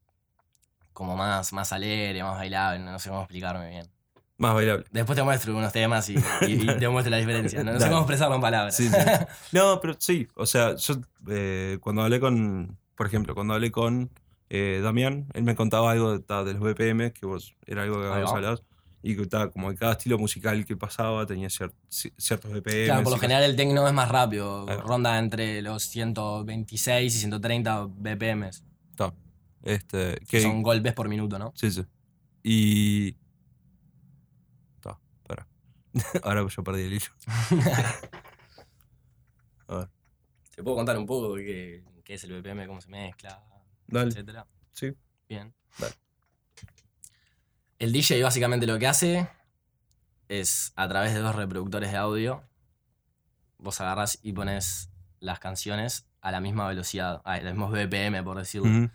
como 0.91 1.15
más, 1.15 1.53
más 1.53 1.71
alegre, 1.71 2.21
más 2.23 2.35
bailable. 2.37 2.79
No 2.83 2.99
sé 2.99 3.09
cómo 3.09 3.21
explicarme 3.21 3.69
bien. 3.69 3.87
Más 4.37 4.53
bailable. 4.53 4.85
Después 4.91 5.15
te 5.15 5.23
muestro 5.23 5.55
unos 5.55 5.71
temas 5.71 6.09
y, 6.09 6.15
y- 6.47 6.69
y 6.71 6.77
te 6.77 6.89
muestro 6.89 7.11
la 7.11 7.17
diferencia. 7.17 7.63
No, 7.63 7.71
No 7.73 7.79
sé 7.79 7.85
cómo 7.87 7.99
expresarlo 7.99 8.35
en 8.35 8.41
palabras. 8.41 8.75
Sí, 8.75 8.89
sí. 8.89 8.95
No, 9.53 9.79
pero 9.79 9.95
sí, 9.99 10.27
o 10.35 10.45
sea, 10.45 10.75
yo 10.75 10.95
eh, 11.29 11.77
cuando 11.79 12.01
hablé 12.01 12.19
con, 12.19 12.77
por 12.95 13.07
ejemplo, 13.07 13.33
cuando 13.33 13.53
hablé 13.53 13.71
con 13.71 14.09
eh, 14.49 14.79
Damián, 14.83 15.27
él 15.33 15.43
me 15.43 15.55
contaba 15.55 15.91
algo 15.91 16.11
de, 16.17 16.19
ta, 16.23 16.43
de 16.43 16.53
los 16.53 16.61
BPM, 16.61 17.11
que 17.13 17.25
vos 17.25 17.55
era 17.65 17.83
algo 17.83 18.01
que 18.01 18.07
va. 18.07 18.21
hablabas, 18.21 18.63
y 19.01 19.15
que 19.15 19.25
ta, 19.27 19.49
como 19.49 19.69
que 19.69 19.75
cada 19.77 19.93
estilo 19.93 20.17
musical 20.17 20.65
que 20.65 20.75
pasaba 20.75 21.25
tenía 21.25 21.47
cier- 21.47 21.71
ci- 21.89 22.13
ciertos 22.17 22.51
BPM. 22.51 22.85
Claro, 22.85 23.03
por 23.03 23.13
lo 23.13 23.19
general 23.19 23.43
el 23.43 23.55
techno 23.55 23.87
es 23.87 23.93
más 23.93 24.09
rápido, 24.09 24.65
va. 24.65 24.75
ronda 24.77 25.17
entre 25.19 25.61
los 25.61 25.83
126 25.83 27.15
y 27.15 27.19
130 27.19 27.85
BPM. 27.87 28.49
Ta, 28.95 29.13
Este, 29.63 30.15
que 30.19 30.25
que, 30.25 30.41
son 30.41 30.61
golpes 30.63 30.93
por 30.93 31.07
minuto, 31.07 31.37
¿no? 31.39 31.53
Sí, 31.55 31.71
sí. 31.71 31.85
Y. 32.43 33.11
Ta, 34.81 34.99
espera. 35.21 35.47
Ahora 36.23 36.45
yo 36.47 36.63
perdí 36.63 36.81
el 36.83 36.93
hilo. 36.93 37.05
A 39.67 39.75
ver, 39.77 39.89
Te 40.55 40.63
puedo 40.63 40.75
contar 40.77 40.97
un 40.97 41.05
poco 41.05 41.35
qué, 41.35 41.83
qué 42.03 42.13
es 42.15 42.23
el 42.23 42.31
BPM, 42.41 42.65
cómo 42.67 42.81
se 42.81 42.89
mezcla, 42.89 43.39
dale. 43.89 44.09
etcétera. 44.11 44.47
Sí. 44.73 44.93
Bien. 45.27 45.53
Dale. 45.77 45.93
El 47.79 47.91
DJ 47.93 48.21
básicamente 48.23 48.67
lo 48.67 48.77
que 48.79 48.87
hace 48.87 49.27
es 50.27 50.73
a 50.75 50.87
través 50.87 51.13
de 51.13 51.19
dos 51.19 51.35
reproductores 51.35 51.91
de 51.91 51.97
audio, 51.97 52.43
vos 53.57 53.79
agarras 53.81 54.19
y 54.21 54.33
pones 54.33 54.89
las 55.19 55.39
canciones 55.39 56.05
a 56.21 56.31
la 56.31 56.39
misma 56.41 56.67
velocidad, 56.67 57.21
a 57.23 57.37
los 57.39 57.53
mismos 57.53 57.71
BPM 57.71 58.23
por 58.23 58.37
decirlo, 58.37 58.69
Ujú. 58.69 58.89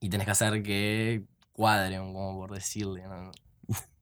y 0.00 0.08
tenés 0.10 0.24
que 0.26 0.30
hacer 0.32 0.62
que 0.62 1.24
cuadren, 1.52 2.12
como 2.12 2.36
por 2.38 2.52
decirle. 2.52 3.04
¿no? 3.06 3.30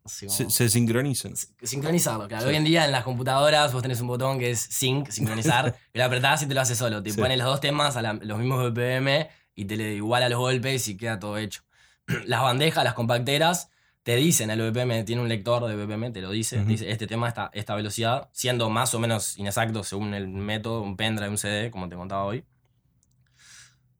Así 0.05 0.29
se, 0.31 0.45
como- 0.45 0.51
se 0.51 0.69
sincronizan. 0.71 1.35
Sincronizarlo, 1.63 2.29
claro. 2.29 2.45
Sí. 2.45 2.49
Hoy 2.51 2.57
en 2.57 2.65
día 2.65 2.85
en 2.87 2.93
las 2.93 3.05
computadoras 3.05 3.73
vos 3.73 3.83
tenés 3.83 4.01
un 4.01 4.07
botón 4.09 4.39
que 4.39 4.51
es 4.53 4.61
sync, 4.61 5.11
sincronizar, 5.11 5.77
que 5.93 5.99
lo 5.99 6.05
apretás 6.05 6.43
y 6.43 6.47
te 6.47 6.55
lo 6.55 6.61
hace 6.61 6.75
solo. 6.75 7.03
Te 7.03 7.11
Sí. 7.11 7.21
pone 7.21 7.37
los 7.37 7.47
dos 7.47 7.61
temas 7.61 7.97
a 7.97 8.03
la- 8.03 8.15
los 8.15 8.39
mismos 8.39 8.73
BPM 8.73 9.29
y 9.57 9.65
te 9.65 9.77
le 9.77 9.95
iguala 9.95 10.29
los 10.29 10.39
golpes 10.39 10.87
y 10.87 10.97
queda 10.97 11.19
todo 11.19 11.39
hecho. 11.39 11.63
Las 12.27 12.43
bandejas, 12.43 12.85
las 12.85 12.95
compacteras, 12.95 13.71
te 14.05 14.15
dicen 14.15 14.51
el 14.51 14.61
BPM, 14.61 15.03
tiene 15.05 15.21
un 15.23 15.29
lector 15.29 15.67
de 15.67 15.75
BPM, 15.75 16.13
te 16.13 16.21
lo 16.21 16.31
dice, 16.31 16.59
Ujú. 16.61 16.69
dice 16.69 16.89
este 16.93 17.09
tema 17.09 17.27
está 17.27 17.51
esta 17.53 17.75
velocidad, 17.75 18.29
siendo 18.33 18.71
más 18.71 18.95
o 18.95 19.01
menos 19.01 19.37
inexacto 19.39 19.83
según 19.83 20.15
el 20.15 20.29
método, 20.29 20.83
un 20.83 20.97
pendrive, 20.97 21.29
un 21.31 21.39
CD, 21.39 21.73
como 21.73 21.89
te 21.89 21.97
contaba 21.97 22.23
hoy. 22.25 22.45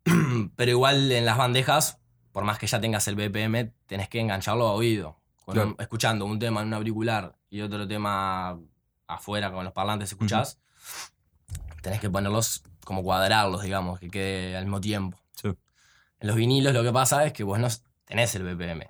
Pero 0.57 0.71
igual 0.71 1.11
en 1.11 1.25
las 1.25 1.37
bandejas, 1.37 1.99
por 2.31 2.45
más 2.45 2.59
que 2.59 2.67
ya 2.69 2.81
tengas 2.81 3.09
el 3.09 3.17
BPM, 3.17 3.73
tenés 3.87 4.09
que 4.09 4.21
engancharlo 4.21 4.69
a 4.69 4.73
oído. 4.73 5.17
Con 5.45 5.55
Claro. 5.55 5.69
un- 5.71 5.77
escuchando 5.81 6.25
un 6.27 6.39
tema 6.39 6.61
en 6.61 6.69
un 6.69 6.75
auricular 6.75 7.35
y 7.51 7.61
otro 7.63 7.89
tema 7.89 8.59
afuera 9.09 9.51
con 9.51 9.65
los 9.65 9.73
parlantes 9.73 10.11
escuchás, 10.13 10.59
tenés 11.83 12.01
que 12.01 12.11
ponerlos 12.11 12.63
como 12.85 13.03
cuadrarlos, 13.03 13.63
digamos, 13.63 13.99
que 13.99 14.09
quede 14.11 14.57
al 14.57 14.65
mismo 14.65 14.81
tiempo. 14.81 15.19
En 16.21 16.29
los 16.29 16.37
vinilos 16.37 16.73
lo 16.73 16.83
que 16.83 16.93
pasa 16.93 17.25
es 17.27 17.33
que 17.33 17.45
vos 17.45 17.59
no 17.59 17.69
tenés 18.05 18.35
el 18.35 18.43
BPM. 18.45 18.89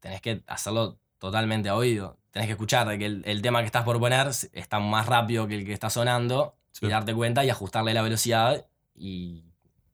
Tenés 0.00 0.20
que 0.20 0.42
hacerlo 0.46 0.98
totalmente 1.18 1.68
a 1.68 1.74
oído. 1.76 2.18
Tenés 2.30 2.46
que 2.46 2.52
escuchar 2.52 2.96
que 2.98 3.06
el, 3.06 3.22
el 3.26 3.42
tema 3.42 3.60
que 3.60 3.66
estás 3.66 3.84
por 3.84 3.98
poner 3.98 4.28
está 4.52 4.78
más 4.78 5.06
rápido 5.06 5.48
que 5.48 5.56
el 5.56 5.64
que 5.64 5.72
está 5.72 5.90
sonando 5.90 6.54
Sí. 6.70 6.86
y 6.86 6.90
darte 6.90 7.12
cuenta 7.14 7.44
y 7.44 7.50
ajustarle 7.50 7.92
la 7.94 8.02
velocidad 8.02 8.64
y, 8.94 9.42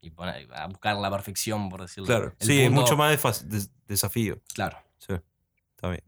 y 0.03 0.11
poner- 0.11 0.53
a 0.53 0.67
buscar 0.67 0.97
la 0.97 1.11
perfección, 1.11 1.71
por 1.71 1.81
decirlo. 1.81 2.07
Claro. 2.07 2.35
El 2.39 2.47
Sí, 2.47 2.61
es 2.61 2.71
mucho 2.71 2.97
más 2.97 3.11
de 3.11 3.17
fas- 3.19 3.45
des- 3.49 3.71
desafío. 3.87 4.39
Claro. 4.53 4.77
Sí, 4.99 5.15
está 5.75 5.89
bien. 5.89 6.03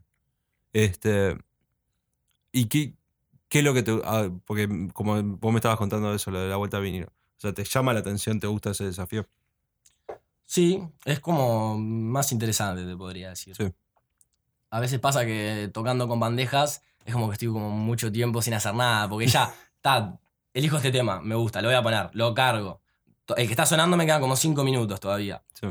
Este. 0.73 1.35
¿Y 2.51 2.65
qué, 2.65 2.93
qué 3.49 3.59
es 3.59 3.65
lo 3.65 3.73
que 3.73 3.81
te. 3.81 3.99
ah, 4.03 4.29
porque 4.45 4.67
como 4.93 5.21
vos 5.23 5.51
me 5.51 5.57
estabas 5.57 5.77
contando 5.77 6.13
eso, 6.13 6.29
lo 6.29 6.39
de 6.41 6.49
la 6.49 6.57
vuelta 6.57 6.77
a 6.77 6.79
vinilo. 6.81 7.07
O 7.07 7.39
sea, 7.39 7.53
¿te 7.53 7.63
llama 7.63 7.93
la 7.93 7.99
atención? 8.01 8.39
¿Te 8.39 8.47
gusta 8.47 8.71
ese 8.71 8.83
desafío? 8.85 9.27
Sí, 10.47 10.81
es 11.03 11.19
como 11.19 11.77
más 11.77 12.31
interesante, 12.31 12.85
te 12.85 12.95
podría 12.95 13.29
decir. 13.29 13.53
Sí. 13.55 13.65
A 14.71 14.79
veces 14.79 14.99
pasa 14.99 15.25
que 15.25 15.69
tocando 15.73 16.07
con 16.07 16.19
bandejas 16.19 16.81
es 17.05 17.13
como 17.13 17.27
que 17.27 17.33
estoy 17.33 17.49
como 17.49 17.69
mucho 17.69 18.11
tiempo 18.11 18.41
sin 18.41 18.53
hacer 18.53 18.73
nada, 18.73 19.07
porque 19.09 19.27
ya, 19.27 19.53
está, 19.75 20.17
elijo 20.53 20.77
este 20.77 20.91
tema, 20.91 21.21
me 21.21 21.35
gusta, 21.35 21.61
lo 21.61 21.67
voy 21.67 21.75
a 21.75 21.83
poner, 21.83 22.09
lo 22.13 22.33
cargo. 22.33 22.81
El 23.35 23.45
que 23.45 23.53
está 23.53 23.65
sonando 23.65 23.97
me 23.97 24.05
quedan 24.05 24.21
como 24.21 24.37
5 24.37 24.63
minutos 24.63 24.99
todavía. 25.01 25.43
Sí. 25.53 25.67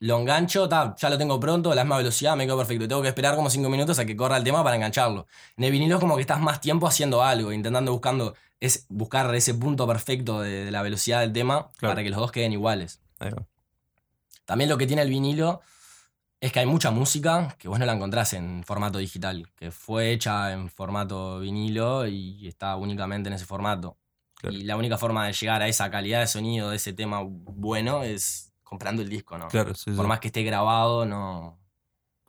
Lo 0.00 0.18
engancho, 0.18 0.66
ta, 0.66 0.94
ya 0.98 1.10
lo 1.10 1.18
tengo 1.18 1.38
pronto, 1.38 1.74
la 1.74 1.84
misma 1.84 1.98
velocidad, 1.98 2.34
me 2.34 2.46
quedo 2.46 2.56
perfecto. 2.56 2.88
Tengo 2.88 3.02
que 3.02 3.08
esperar 3.08 3.36
como 3.36 3.50
5 3.50 3.68
minutos 3.68 3.98
a 3.98 4.06
que 4.06 4.16
corra 4.16 4.38
el 4.38 4.44
tema 4.44 4.64
para 4.64 4.76
engancharlo. 4.76 5.26
En 5.58 5.64
el 5.64 5.70
vinilo 5.72 5.96
es 5.96 6.00
como 6.00 6.14
que 6.16 6.22
estás 6.22 6.40
más 6.40 6.62
tiempo 6.62 6.86
haciendo 6.86 7.22
algo, 7.22 7.52
intentando 7.52 7.92
buscando, 7.92 8.34
es 8.58 8.86
buscar 8.88 9.34
ese 9.34 9.52
punto 9.52 9.86
perfecto 9.86 10.40
de, 10.40 10.64
de 10.64 10.70
la 10.70 10.80
velocidad 10.80 11.20
del 11.20 11.34
tema 11.34 11.70
Claro. 11.76 11.92
para 11.94 12.02
que 12.02 12.08
los 12.08 12.18
dos 12.18 12.32
queden 12.32 12.52
iguales. 12.52 13.00
Ahí 13.20 13.30
va. 13.30 13.46
También 14.44 14.68
lo 14.68 14.76
que 14.76 14.86
tiene 14.86 15.02
el 15.02 15.10
vinilo 15.10 15.60
es 16.40 16.52
que 16.52 16.60
hay 16.60 16.66
mucha 16.66 16.90
música 16.90 17.54
que 17.58 17.68
vos 17.68 17.78
no 17.78 17.86
la 17.86 17.92
encontrás 17.92 18.32
en 18.32 18.64
formato 18.64 18.98
digital, 18.98 19.48
que 19.54 19.70
fue 19.70 20.10
hecha 20.10 20.52
en 20.52 20.68
formato 20.68 21.38
vinilo 21.40 22.06
y 22.06 22.48
está 22.48 22.76
únicamente 22.76 23.28
en 23.28 23.34
ese 23.34 23.44
formato. 23.44 23.98
Claro. 24.34 24.56
Y 24.56 24.64
la 24.64 24.76
única 24.76 24.96
forma 24.96 25.26
de 25.26 25.34
llegar 25.34 25.60
a 25.60 25.68
esa 25.68 25.90
calidad 25.90 26.20
de 26.20 26.26
sonido 26.26 26.70
de 26.70 26.76
ese 26.76 26.94
tema 26.94 27.20
bueno 27.22 28.02
es 28.02 28.52
comprando 28.62 29.02
el 29.02 29.08
disco, 29.10 29.36
¿no? 29.36 29.48
Claro, 29.48 29.74
sí, 29.74 29.90
sí. 29.90 29.96
Por 29.96 30.06
más 30.06 30.18
que 30.18 30.28
esté 30.28 30.42
grabado, 30.42 31.04
no, 31.04 31.58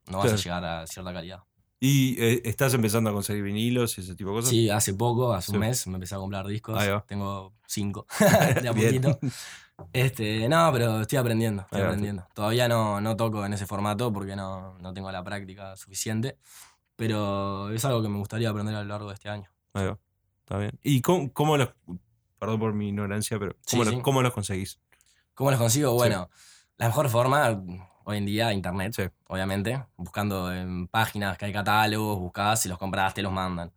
no 0.07 0.17
vas 0.17 0.33
a 0.33 0.35
llegar 0.35 0.65
a 0.65 0.87
cierta 0.87 1.13
calidad. 1.13 1.43
¿Y 1.79 2.21
eh, 2.21 2.41
estás 2.45 2.73
empezando 2.75 3.09
a 3.09 3.13
conseguir 3.13 3.43
vinilos 3.43 3.97
y 3.97 4.01
ese 4.01 4.13
tipo 4.13 4.29
de 4.29 4.35
cosas? 4.35 4.49
Sí, 4.51 4.69
hace 4.69 4.93
poco, 4.93 5.33
hace 5.33 5.51
un 5.51 5.59
mes, 5.59 5.87
me 5.87 5.95
empecé 5.95 6.13
a 6.13 6.19
comprar 6.19 6.45
discos. 6.45 6.79
Tengo 7.07 7.53
cinco, 7.65 8.05
de 8.61 8.67
a 8.69 8.73
poquito. 8.73 9.17
Este, 9.93 10.47
no, 10.49 10.69
pero 10.71 11.01
estoy 11.01 11.17
aprendiendo, 11.17 11.63
estoy 11.63 11.79
Ahí 11.79 11.83
va, 11.83 11.89
aprendiendo. 11.89 12.27
Todavía 12.33 12.67
no, 12.67 13.01
no 13.01 13.15
toco 13.15 13.45
en 13.45 13.53
ese 13.53 13.65
formato 13.65 14.11
porque 14.11 14.35
no, 14.35 14.77
no 14.79 14.93
tengo 14.93 15.11
la 15.11 15.23
práctica 15.23 15.75
suficiente, 15.75 16.37
pero 16.95 17.69
es 17.71 17.83
algo 17.85 18.01
que 18.01 18.09
me 18.09 18.17
gustaría 18.17 18.49
aprender 18.49 18.75
a 18.75 18.81
lo 18.83 18.89
largo 18.89 19.07
de 19.09 19.15
este 19.15 19.29
año. 19.29 19.49
Ahí 19.73 19.85
va. 19.87 19.97
Está 20.41 20.57
bien. 20.57 20.77
¿Y 20.83 21.01
cómo, 21.01 21.31
cómo 21.33 21.57
los. 21.57 21.69
Perdón 22.39 22.59
por 22.59 22.73
mi 22.73 22.89
ignorancia, 22.89 23.37
pero 23.37 23.53
¿cómo, 23.69 23.83
Sí, 23.83 23.89
los, 23.89 23.95
sí. 23.97 24.01
cómo 24.01 24.21
los 24.21 24.33
conseguís? 24.33 24.79
¿Cómo 25.33 25.51
los 25.51 25.59
consigo? 25.59 25.93
Bueno, 25.93 26.29
la 26.77 26.87
mejor 26.87 27.07
forma 27.09 27.61
hoy 28.03 28.17
en 28.17 28.25
día, 28.25 28.51
internet, 28.51 29.13
obviamente, 29.27 29.85
buscando 29.95 30.51
en 30.51 30.87
páginas 30.87 31.37
que 31.37 31.45
hay 31.45 31.53
catálogos, 31.53 32.19
buscás, 32.19 32.61
si 32.61 32.69
los 32.69 32.77
compras, 32.77 33.13
te 33.13 33.21
los 33.21 33.31
mandan. 33.31 33.71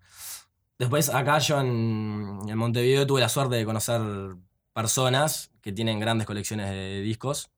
Después, 0.79 1.09
acá 1.11 1.39
yo 1.39 1.61
en, 1.61 2.41
en 2.49 2.59
Montevideo 2.59 3.07
tuve 3.07 3.21
la 3.21 3.29
suerte 3.29 3.55
de 3.57 3.65
conocer 3.65 4.01
personas 4.73 5.53
que 5.65 5.73
tienen 5.73 5.99
grandes 5.99 6.27
colecciones 6.27 6.69
de 6.69 7.01
discos 7.01 7.51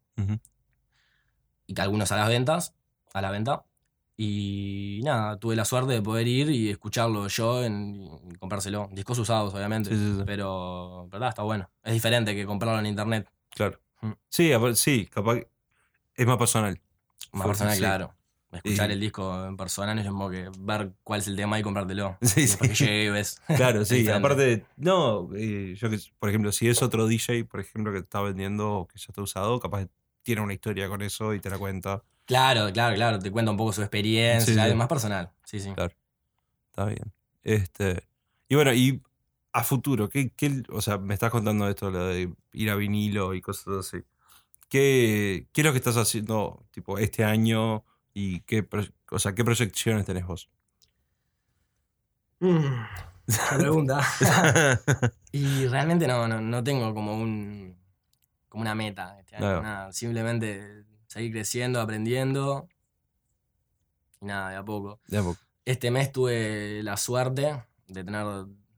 y 1.67 1.75
que 1.75 1.83
algunos 1.83 2.13
a 2.13 2.17
las 2.17 2.29
ventas, 2.29 2.73
a 3.13 3.21
la 3.21 3.33
venta. 3.33 3.65
Y 4.17 5.01
nada, 5.03 5.41
tuve 5.41 5.57
la 5.57 5.65
suerte 5.65 5.95
de 5.95 6.01
poder 6.01 6.29
ir 6.29 6.49
y 6.51 6.71
escucharlo 6.71 7.27
yo 7.27 7.65
en, 7.65 8.09
y 8.31 8.37
comprárselo. 8.37 8.89
Discos 8.93 9.19
usados, 9.19 9.53
obviamente. 9.53 9.91
Sí, 9.91 9.97
sí, 9.97 10.19
sí. 10.19 10.23
Pero, 10.25 11.09
verdad, 11.11 11.31
está 11.31 11.43
bueno. 11.43 11.69
Es 11.83 11.95
diferente 11.95 12.33
que 12.37 12.47
comprarlo 12.47 12.79
en 12.79 12.87
internet. 12.87 13.29
Claro. 13.51 13.81
Mm. 14.01 14.13
Sí, 14.29 14.53
sí, 14.75 15.07
capaz 15.07 15.41
es 16.15 16.27
más 16.29 16.39
personal. 16.39 16.81
Más 17.33 17.47
personal, 17.49 17.77
claro. 17.77 18.15
Escuchar 18.53 18.91
Y- 18.91 18.93
el 18.95 19.01
disco 19.01 19.45
en 19.47 19.57
persona 19.57 19.95
no 19.95 20.01
es 20.01 20.07
como 20.07 20.31
que 20.31 20.49
ver 20.61 20.93
cuál 21.03 21.21
es 21.21 21.27
el 21.27 21.37
tema 21.37 21.59
y 21.59 21.63
comprártelo. 21.63 22.17
Sí, 22.23 22.47
sí. 22.47 22.59
llegue 22.85 23.05
y 23.05 23.09
ves. 23.11 23.41
Claro, 23.57 23.85
sí. 23.85 24.09
Aparte, 24.09 24.65
no, 24.77 25.29
eh, 25.35 25.75
yo 25.77 25.91
que, 25.91 25.99
por 26.19 26.29
ejemplo, 26.29 26.53
si 26.53 26.69
es 26.69 26.83
otro 26.83 27.07
DJ, 27.07 27.45
por 27.45 27.61
ejemplo, 27.61 27.93
que 27.93 27.99
te 27.99 28.05
está 28.05 28.21
vendiendo 28.23 28.73
o 28.73 28.87
que 28.87 28.99
ya 28.99 29.07
está 29.09 29.21
usado, 29.23 29.59
capaz 29.61 29.87
tiene 30.23 30.41
una 30.43 30.55
historia 30.55 30.89
con 30.89 31.03
eso 31.03 31.35
y 31.35 31.41
te 31.41 31.51
la 31.51 31.59
cuenta. 31.59 32.03
Claro, 32.25 32.73
claro, 32.73 32.97
claro. 32.97 33.19
Te 33.19 33.31
cuenta 33.31 33.51
un 33.51 33.57
poco 33.57 33.73
su 33.73 33.83
experiencia. 33.83 34.55
Sí, 34.55 34.61
sí. 34.61 34.67
Es 34.69 34.75
más 34.77 34.89
personal. 34.89 35.31
Sí, 35.45 35.61
sí. 35.61 35.73
Claro. 35.75 35.95
Está 36.71 36.87
bien. 36.87 37.13
Este, 37.45 38.03
y 38.49 38.55
bueno, 38.57 38.73
y 38.75 39.01
a 39.53 39.63
futuro, 39.65 40.09
¿qué, 40.09 40.31
qué- 40.31 40.63
o 40.71 40.81
sea, 40.83 40.99
me 40.99 41.15
estás 41.15 41.31
contando 41.31 41.69
esto, 41.69 41.91
lo 41.91 42.07
de 42.07 42.33
ir 42.53 42.71
a 42.71 42.75
vinilo 42.75 43.35
y 43.35 43.41
cosas 43.41 43.77
así. 43.87 43.99
¿Qué, 44.69 45.47
qué 45.53 45.61
es 45.61 45.65
lo 45.65 45.73
que 45.73 45.79
estás 45.79 45.97
haciendo 45.97 46.65
tipo 46.73 46.99
este 46.99 47.25
año 47.25 47.85
y 48.19 48.41
qué, 48.41 48.67
o 49.11 49.19
sea, 49.19 49.35
qué 49.35 49.45
proyecciones 49.45 50.07
tenés 50.07 50.25
vos? 50.25 50.49
Mm, 52.41 52.65
pregunta. 53.59 54.01
y 55.33 55.67
realmente 55.67 56.07
no, 56.07 56.27
no, 56.27 56.41
no 56.41 56.65
tengo 56.65 56.95
como 56.95 57.15
un 57.15 57.77
como 58.49 58.63
una 58.63 58.75
meta 58.75 59.21
este 59.21 59.37
año. 59.37 59.61
Nada, 59.61 59.93
simplemente 59.93 60.87
seguir 61.09 61.31
creciendo, 61.31 61.79
aprendiendo. 61.79 62.71
Y 64.23 64.25
nada, 64.25 64.49
de 64.49 64.57
a 64.57 64.65
poco. 64.65 64.99
De 65.09 65.19
a 65.19 65.23
poco. 65.23 65.39
Este 65.67 65.91
mes 65.91 66.11
tuve 66.11 66.83
la 66.83 66.97
suerte 66.97 67.65
de 67.87 68.03
tener 68.03 68.25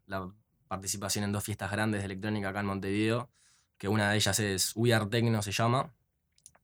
la 0.06 0.32
participación 0.66 1.22
en 1.24 1.30
dos 1.30 1.44
fiestas 1.44 1.70
grandes 1.70 2.00
de 2.00 2.06
electrónica 2.06 2.48
acá 2.48 2.58
en 2.58 2.66
Montevideo, 2.66 3.30
que 3.76 3.86
una 3.86 4.10
de 4.10 4.16
ellas 4.16 4.40
es 4.40 4.72
We 4.74 4.92
Are 4.92 5.06
Techno 5.06 5.42
se 5.42 5.52
llama, 5.52 5.92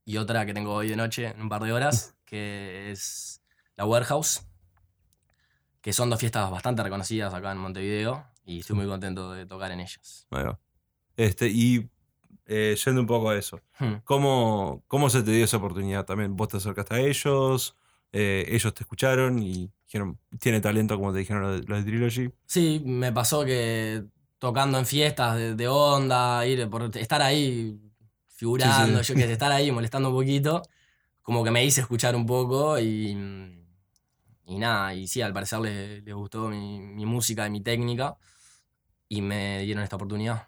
y 0.05 0.17
otra 0.17 0.45
que 0.45 0.53
tengo 0.53 0.75
hoy 0.75 0.89
de 0.89 0.97
noche 0.97 1.29
en 1.29 1.41
un 1.41 1.49
par 1.49 1.63
de 1.63 1.73
horas, 1.73 2.15
que 2.25 2.91
es 2.91 3.43
la 3.77 3.85
Warehouse, 3.87 4.47
que 5.81 5.93
son 5.93 6.11
dos 6.11 6.19
fiestas 6.21 6.51
bastante 6.51 6.83
reconocidas 6.83 7.35
acá 7.35 7.53
en 7.53 7.59
Montevideo, 7.59 8.25
y 8.45 8.61
estoy 8.61 8.77
muy 8.77 8.87
contento 8.87 9.33
de 9.33 9.47
tocar 9.47 9.71
en 9.73 9.81
ellas. 9.81 10.27
Va. 10.35 10.59
Este, 11.17 11.49
y 11.49 11.89
eh, 12.47 12.77
yendo 12.85 13.01
un 13.01 13.07
poco 13.07 13.31
a 13.31 13.37
eso, 13.37 13.61
Hmm. 13.79 13.95
¿cómo, 14.05 14.85
¿cómo 14.87 15.11
se 15.11 15.23
te 15.23 15.31
dio 15.33 15.45
esa 15.45 15.57
oportunidad 15.59 16.05
también? 16.05 16.37
¿Vos 16.37 16.49
te 16.49 16.57
acercaste 16.59 16.95
a 16.95 17.01
ellos? 17.01 17.77
eh, 18.17 18.47
ellos 18.49 18.73
te 18.73 18.85
escucharon 18.85 19.41
y 19.41 19.73
dijeron, 19.87 20.21
tiene 20.39 20.61
talento 20.61 20.97
como 20.97 21.13
te 21.13 21.19
dijeron 21.19 21.43
los 21.43 21.61
de, 21.61 21.67
los 21.67 21.85
de 21.85 21.91
Trilogy. 21.91 22.33
Sí, 22.47 22.81
me 22.85 23.13
pasó 23.13 23.45
que 23.45 24.05
tocando 24.39 24.79
en 24.79 24.87
fiestas 24.87 25.37
de, 25.37 25.57
de 25.57 25.67
onda, 25.67 26.47
ir 26.47 26.71
por 26.71 26.97
estar 26.97 27.21
ahí 27.23 27.77
figurando, 28.29 28.99
Sí, 28.99 29.05
sí. 29.05 29.13
yo 29.15 29.21
que 29.21 29.27
sé, 29.27 29.33
estar 29.33 29.51
ahí 29.51 29.73
molestando 29.73 30.11
un 30.11 30.15
poquito, 30.15 30.63
como 31.25 31.43
que 31.43 31.51
me 31.51 31.65
hice 31.65 31.81
escuchar 31.81 32.15
un 32.15 32.25
poco 32.27 32.79
y, 32.79 33.11
y 34.47 34.59
nada, 34.59 34.95
y 34.95 35.09
sí, 35.09 35.21
al 35.23 35.33
parecer 35.33 35.59
les, 35.59 36.05
les 36.05 36.15
gustó 36.15 36.49
mi, 36.49 36.79
mi 36.81 37.05
música 37.05 37.47
y 37.47 37.51
mi 37.51 37.61
técnica 37.61 38.17
y 39.09 39.21
me 39.23 39.61
dieron 39.63 39.83
esta 39.83 39.97
oportunidad. 39.97 40.47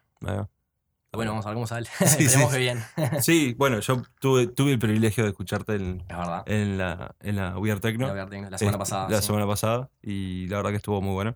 Bueno, 1.12 1.30
vamos 1.32 1.46
a 1.46 1.48
ver 1.48 1.54
cómo 1.54 1.66
sale. 1.66 1.88
Sí, 1.98 2.24
Esperemos 2.24 2.50
sí. 2.50 2.56
que 2.56 2.58
bien. 2.58 2.82
Sí, 3.22 3.54
bueno, 3.56 3.80
yo 3.80 4.02
tuve, 4.20 4.48
tuve 4.48 4.72
el 4.72 4.78
privilegio 4.78 5.24
de 5.24 5.30
escucharte 5.30 5.76
en, 5.76 6.04
verdad. 6.06 6.42
en 6.46 6.76
la, 6.76 7.14
en 7.20 7.36
la 7.36 7.58
We 7.58 7.70
Are 7.70 7.80
Techno. 7.80 8.06
La, 8.14 8.24
ver, 8.26 8.50
la 8.50 8.58
semana 8.58 8.76
pasada. 8.78 9.08
La 9.08 9.20
sí. 9.22 9.26
semana 9.28 9.46
pasada. 9.46 9.90
Y 10.02 10.46
la 10.48 10.58
verdad 10.58 10.70
que 10.72 10.76
estuvo 10.76 11.00
muy 11.00 11.14
buena. 11.14 11.34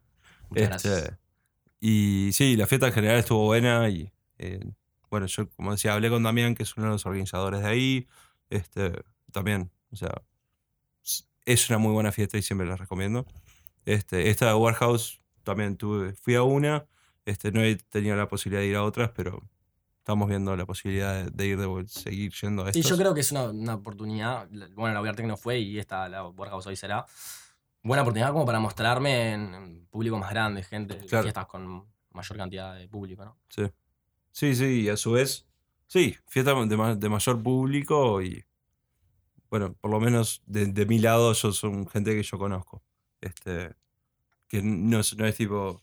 Muchas 0.50 0.76
Este, 0.84 0.88
gracias. 0.90 1.18
y 1.80 2.30
sí, 2.34 2.56
la 2.56 2.66
fiesta 2.66 2.88
en 2.88 2.92
general 2.92 3.18
estuvo 3.20 3.46
buena. 3.46 3.88
Y 3.88 4.12
eh, 4.36 4.60
bueno, 5.10 5.24
yo, 5.26 5.48
como 5.50 5.72
decía, 5.72 5.94
hablé 5.94 6.10
con 6.10 6.22
Damián, 6.24 6.54
que 6.54 6.64
es 6.64 6.76
uno 6.76 6.86
de 6.86 6.92
los 6.92 7.06
organizadores 7.06 7.62
de 7.62 7.68
ahí. 7.68 8.08
Este, 8.50 9.02
también, 9.30 9.70
o 9.90 9.96
sea, 9.96 10.22
es 11.44 11.68
una 11.70 11.78
muy 11.78 11.92
buena 11.92 12.12
fiesta 12.12 12.38
y 12.38 12.42
siempre 12.42 12.66
la 12.66 12.76
recomiendo. 12.76 13.26
Este, 13.84 14.30
esta 14.30 14.46
de 14.48 14.54
Warehouse 14.54 15.20
también 15.42 15.76
tuve, 15.76 16.12
fui 16.14 16.34
a 16.34 16.42
una. 16.42 16.86
Este, 17.24 17.50
no 17.52 17.62
he 17.62 17.76
tenido 17.76 18.16
la 18.16 18.28
posibilidad 18.28 18.60
de 18.62 18.68
ir 18.68 18.76
a 18.76 18.84
otras, 18.84 19.10
pero 19.10 19.42
estamos 19.98 20.28
viendo 20.28 20.54
la 20.56 20.66
posibilidad 20.66 21.24
de, 21.24 21.30
de 21.30 21.46
ir 21.46 21.58
de 21.58 21.88
seguir 21.88 22.32
yendo 22.32 22.62
a 22.64 22.66
Y 22.66 22.70
estas. 22.70 22.88
yo 22.88 22.96
creo 22.96 23.14
que 23.14 23.20
es 23.20 23.32
una, 23.32 23.44
una 23.50 23.74
oportunidad. 23.74 24.48
Bueno, 24.74 24.94
la 24.94 25.00
VR 25.00 25.22
no 25.26 25.36
fue 25.36 25.58
y 25.58 25.78
esta, 25.78 26.08
la 26.08 26.26
Warehouse 26.26 26.66
hoy 26.66 26.76
será. 26.76 27.06
Buena 27.82 28.02
oportunidad 28.02 28.32
como 28.32 28.44
para 28.44 28.60
mostrarme 28.60 29.32
en, 29.32 29.54
en 29.54 29.86
público 29.86 30.18
más 30.18 30.30
grande, 30.30 30.62
gente, 30.62 30.98
Claro. 31.06 31.22
fiestas 31.24 31.46
con 31.46 31.86
mayor 32.12 32.36
cantidad 32.36 32.74
de 32.76 32.86
público, 32.88 33.24
¿no? 33.24 33.38
Sí. 33.48 33.62
Sí, 34.32 34.54
sí, 34.54 34.82
y 34.82 34.88
a 34.88 34.96
su 34.96 35.12
vez, 35.12 35.46
sí, 35.86 36.14
fiesta 36.26 36.54
de, 36.54 36.76
ma- 36.76 36.94
de 36.94 37.08
mayor 37.08 37.42
público 37.42 38.20
y, 38.22 38.44
bueno, 39.50 39.74
por 39.74 39.90
lo 39.90 40.00
menos 40.00 40.42
de, 40.46 40.66
de 40.66 40.86
mi 40.86 40.98
lado, 40.98 41.32
yo 41.32 41.52
son 41.52 41.88
gente 41.88 42.14
que 42.14 42.22
yo 42.22 42.38
conozco. 42.38 42.82
Este, 43.20 43.74
que 44.48 44.62
no 44.62 45.00
es, 45.00 45.16
no 45.16 45.26
es 45.26 45.36
tipo, 45.36 45.82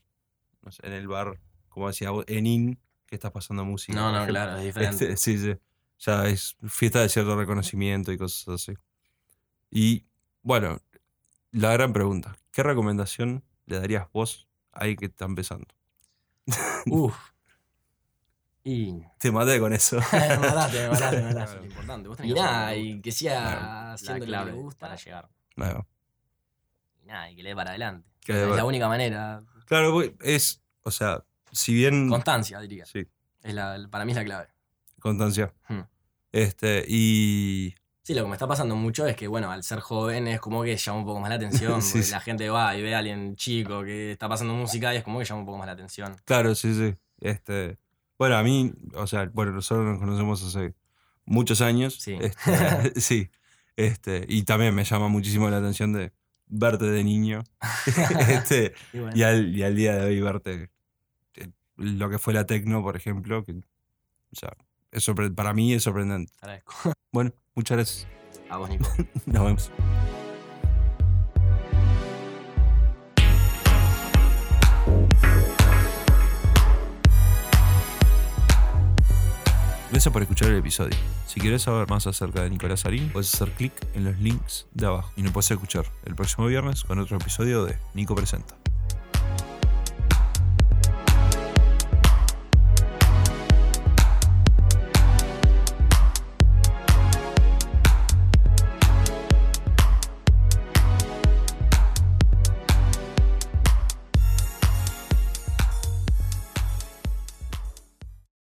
no 0.61 0.71
sé, 0.71 0.87
en 0.87 0.93
el 0.93 1.07
bar, 1.07 1.39
como 1.69 1.87
decía 1.87 2.11
vos, 2.11 2.25
en 2.27 2.47
IN, 2.47 2.79
que 3.05 3.15
estás 3.15 3.31
pasando 3.31 3.65
música. 3.65 3.97
No, 3.97 4.11
no, 4.11 4.25
claro, 4.25 4.57
es 4.57 4.63
diferente. 4.65 5.11
Este, 5.11 5.17
sí, 5.17 5.37
sí. 5.37 5.55
Ya 5.99 6.27
es 6.27 6.57
fiesta 6.67 7.01
de 7.01 7.09
cierto 7.09 7.35
reconocimiento 7.35 8.11
y 8.11 8.17
cosas 8.17 8.47
así. 8.47 8.73
Y, 9.69 10.05
bueno, 10.41 10.79
la 11.51 11.73
gran 11.73 11.91
pregunta, 11.91 12.37
¿qué 12.51 12.63
recomendación 12.63 13.43
le 13.65 13.79
darías 13.79 14.07
vos 14.13 14.47
a 14.71 14.81
alguien 14.81 14.97
que 14.97 15.05
está 15.07 15.25
empezando? 15.25 15.67
Uf. 16.85 17.15
Y. 18.69 19.01
Te 19.17 19.31
maté 19.31 19.61
con 19.61 19.71
eso. 19.71 19.95
me 20.11 20.37
mataste, 20.39 20.81
me 20.81 20.89
mataste, 20.89 21.17
me 21.21 21.23
mataste. 21.33 21.53
Claro. 21.55 21.65
importante. 21.65 22.09
Vos 22.09 22.17
Y 22.19 22.33
que 22.33 22.33
hacer 22.33 22.43
nada, 22.43 22.67
lo 22.69 22.75
que 22.75 22.79
y 22.81 23.01
que 23.01 23.11
siga 23.13 23.33
La 23.41 23.93
haciendo 23.93 24.25
lo 24.25 24.39
que 24.45 24.51
le 24.51 24.51
gusta. 24.51 24.79
para 24.79 24.95
llegar. 24.97 25.29
Y 27.01 27.05
nada, 27.05 27.31
y 27.31 27.35
que 27.37 27.43
le 27.43 27.49
dé 27.49 27.55
para 27.55 27.69
adelante. 27.69 28.09
Que 28.25 28.43
es 28.43 28.55
la 28.57 28.65
única 28.65 28.89
manera. 28.89 29.41
Claro, 29.67 30.01
es, 30.19 30.61
o 30.83 30.91
sea, 30.91 31.23
si 31.49 31.73
bien... 31.73 32.09
Constancia, 32.09 32.59
diría. 32.59 32.85
Sí, 32.85 33.07
Es 33.41 33.53
la, 33.53 33.87
para 33.89 34.03
mí 34.03 34.11
es 34.11 34.17
la 34.17 34.25
clave. 34.25 34.47
constancia. 34.99 35.53
Hmm. 35.69 35.81
Este, 36.33 36.83
y... 36.89 37.73
Sí, 38.03 38.13
lo 38.13 38.23
que 38.23 38.27
me 38.27 38.33
está 38.35 38.47
pasando 38.47 38.75
mucho 38.75 39.07
es 39.07 39.15
que, 39.15 39.27
bueno, 39.27 39.49
al 39.49 39.63
ser 39.63 39.79
joven 39.79 40.27
es 40.27 40.41
como 40.41 40.61
que 40.63 40.75
llama 40.75 40.99
un 40.99 41.05
poco 41.05 41.21
más 41.21 41.29
la 41.29 41.35
atención. 41.35 41.81
Sí. 41.81 42.01
La 42.11 42.19
gente 42.19 42.49
va 42.49 42.75
y 42.75 42.81
ve 42.81 42.93
a 42.95 42.99
alguien 42.99 43.37
chico 43.37 43.83
que 43.83 44.11
está 44.11 44.27
pasando 44.27 44.53
música 44.53 44.93
y 44.93 44.97
es 44.97 45.03
como 45.05 45.19
que 45.19 45.25
llama 45.25 45.39
un 45.39 45.45
poco 45.45 45.57
más 45.57 45.67
la 45.67 45.73
atención. 45.73 46.17
Claro, 46.25 46.53
sí, 46.53 46.73
sí. 46.73 46.95
Este, 47.21 47.77
bueno, 48.17 48.37
a 48.37 48.43
mí, 48.43 48.73
o 48.93 49.07
sea, 49.07 49.29
bueno, 49.33 49.51
nosotros 49.51 49.85
nos 49.85 49.99
conocemos 49.99 50.43
hace 50.43 50.73
muchos 51.25 51.61
años. 51.61 51.95
Sí. 51.95 52.17
Este, 52.19 52.99
sí. 53.01 53.29
Este, 53.75 54.25
y 54.27 54.43
también 54.43 54.73
me 54.73 54.83
llama 54.83 55.07
muchísimo 55.07 55.49
la 55.49 55.57
atención 55.57 55.93
de 55.93 56.11
verte 56.47 56.85
de 56.85 57.03
niño. 57.03 57.43
este, 58.29 58.73
Y 58.93 58.99
bueno, 58.99 59.15
y, 59.15 59.23
al, 59.23 59.55
y 59.55 59.63
al 59.63 59.75
día 59.75 59.95
de 59.95 60.05
hoy 60.05 60.21
verte 60.21 60.69
eh, 61.35 61.51
lo 61.75 62.09
que 62.09 62.17
fue 62.17 62.33
la 62.33 62.45
tecno, 62.45 62.81
por 62.81 62.95
ejemplo, 62.95 63.43
que, 63.43 63.51
o 63.51 64.35
sea, 64.35 64.53
es 64.91 65.05
para 65.35 65.53
mí 65.53 65.73
es 65.73 65.83
sorprendente. 65.83 66.33
Bueno, 67.11 67.33
muchas 67.53 67.77
gracias. 67.77 68.07
A 68.49 68.57
vos, 68.57 68.69
Nico. 68.69 68.89
Nos 69.25 69.43
vemos. 69.43 69.71
Gracias 79.89 80.11
por 80.11 80.21
escuchar 80.21 80.49
el 80.49 80.57
episodio. 80.57 80.97
Si 81.27 81.39
quieres 81.39 81.61
saber 81.61 81.89
más 81.89 82.07
acerca 82.07 82.43
de 82.43 82.49
Nicolás 82.49 82.81
Sarín, 82.81 83.09
puedes 83.09 83.33
hacer 83.33 83.51
clic 83.51 83.71
en 83.93 84.03
los 84.03 84.17
links 84.19 84.67
de 84.73 84.85
abajo 84.85 85.13
y 85.15 85.21
nos 85.21 85.31
puedes 85.31 85.49
escuchar 85.49 85.85
el 86.03 86.13
próximo 86.13 86.47
viernes 86.47 86.83
con 86.83 86.99
otro 86.99 87.15
episodio 87.15 87.63
de 87.63 87.77
Nico 87.93 88.13
Presenta. 88.13 88.56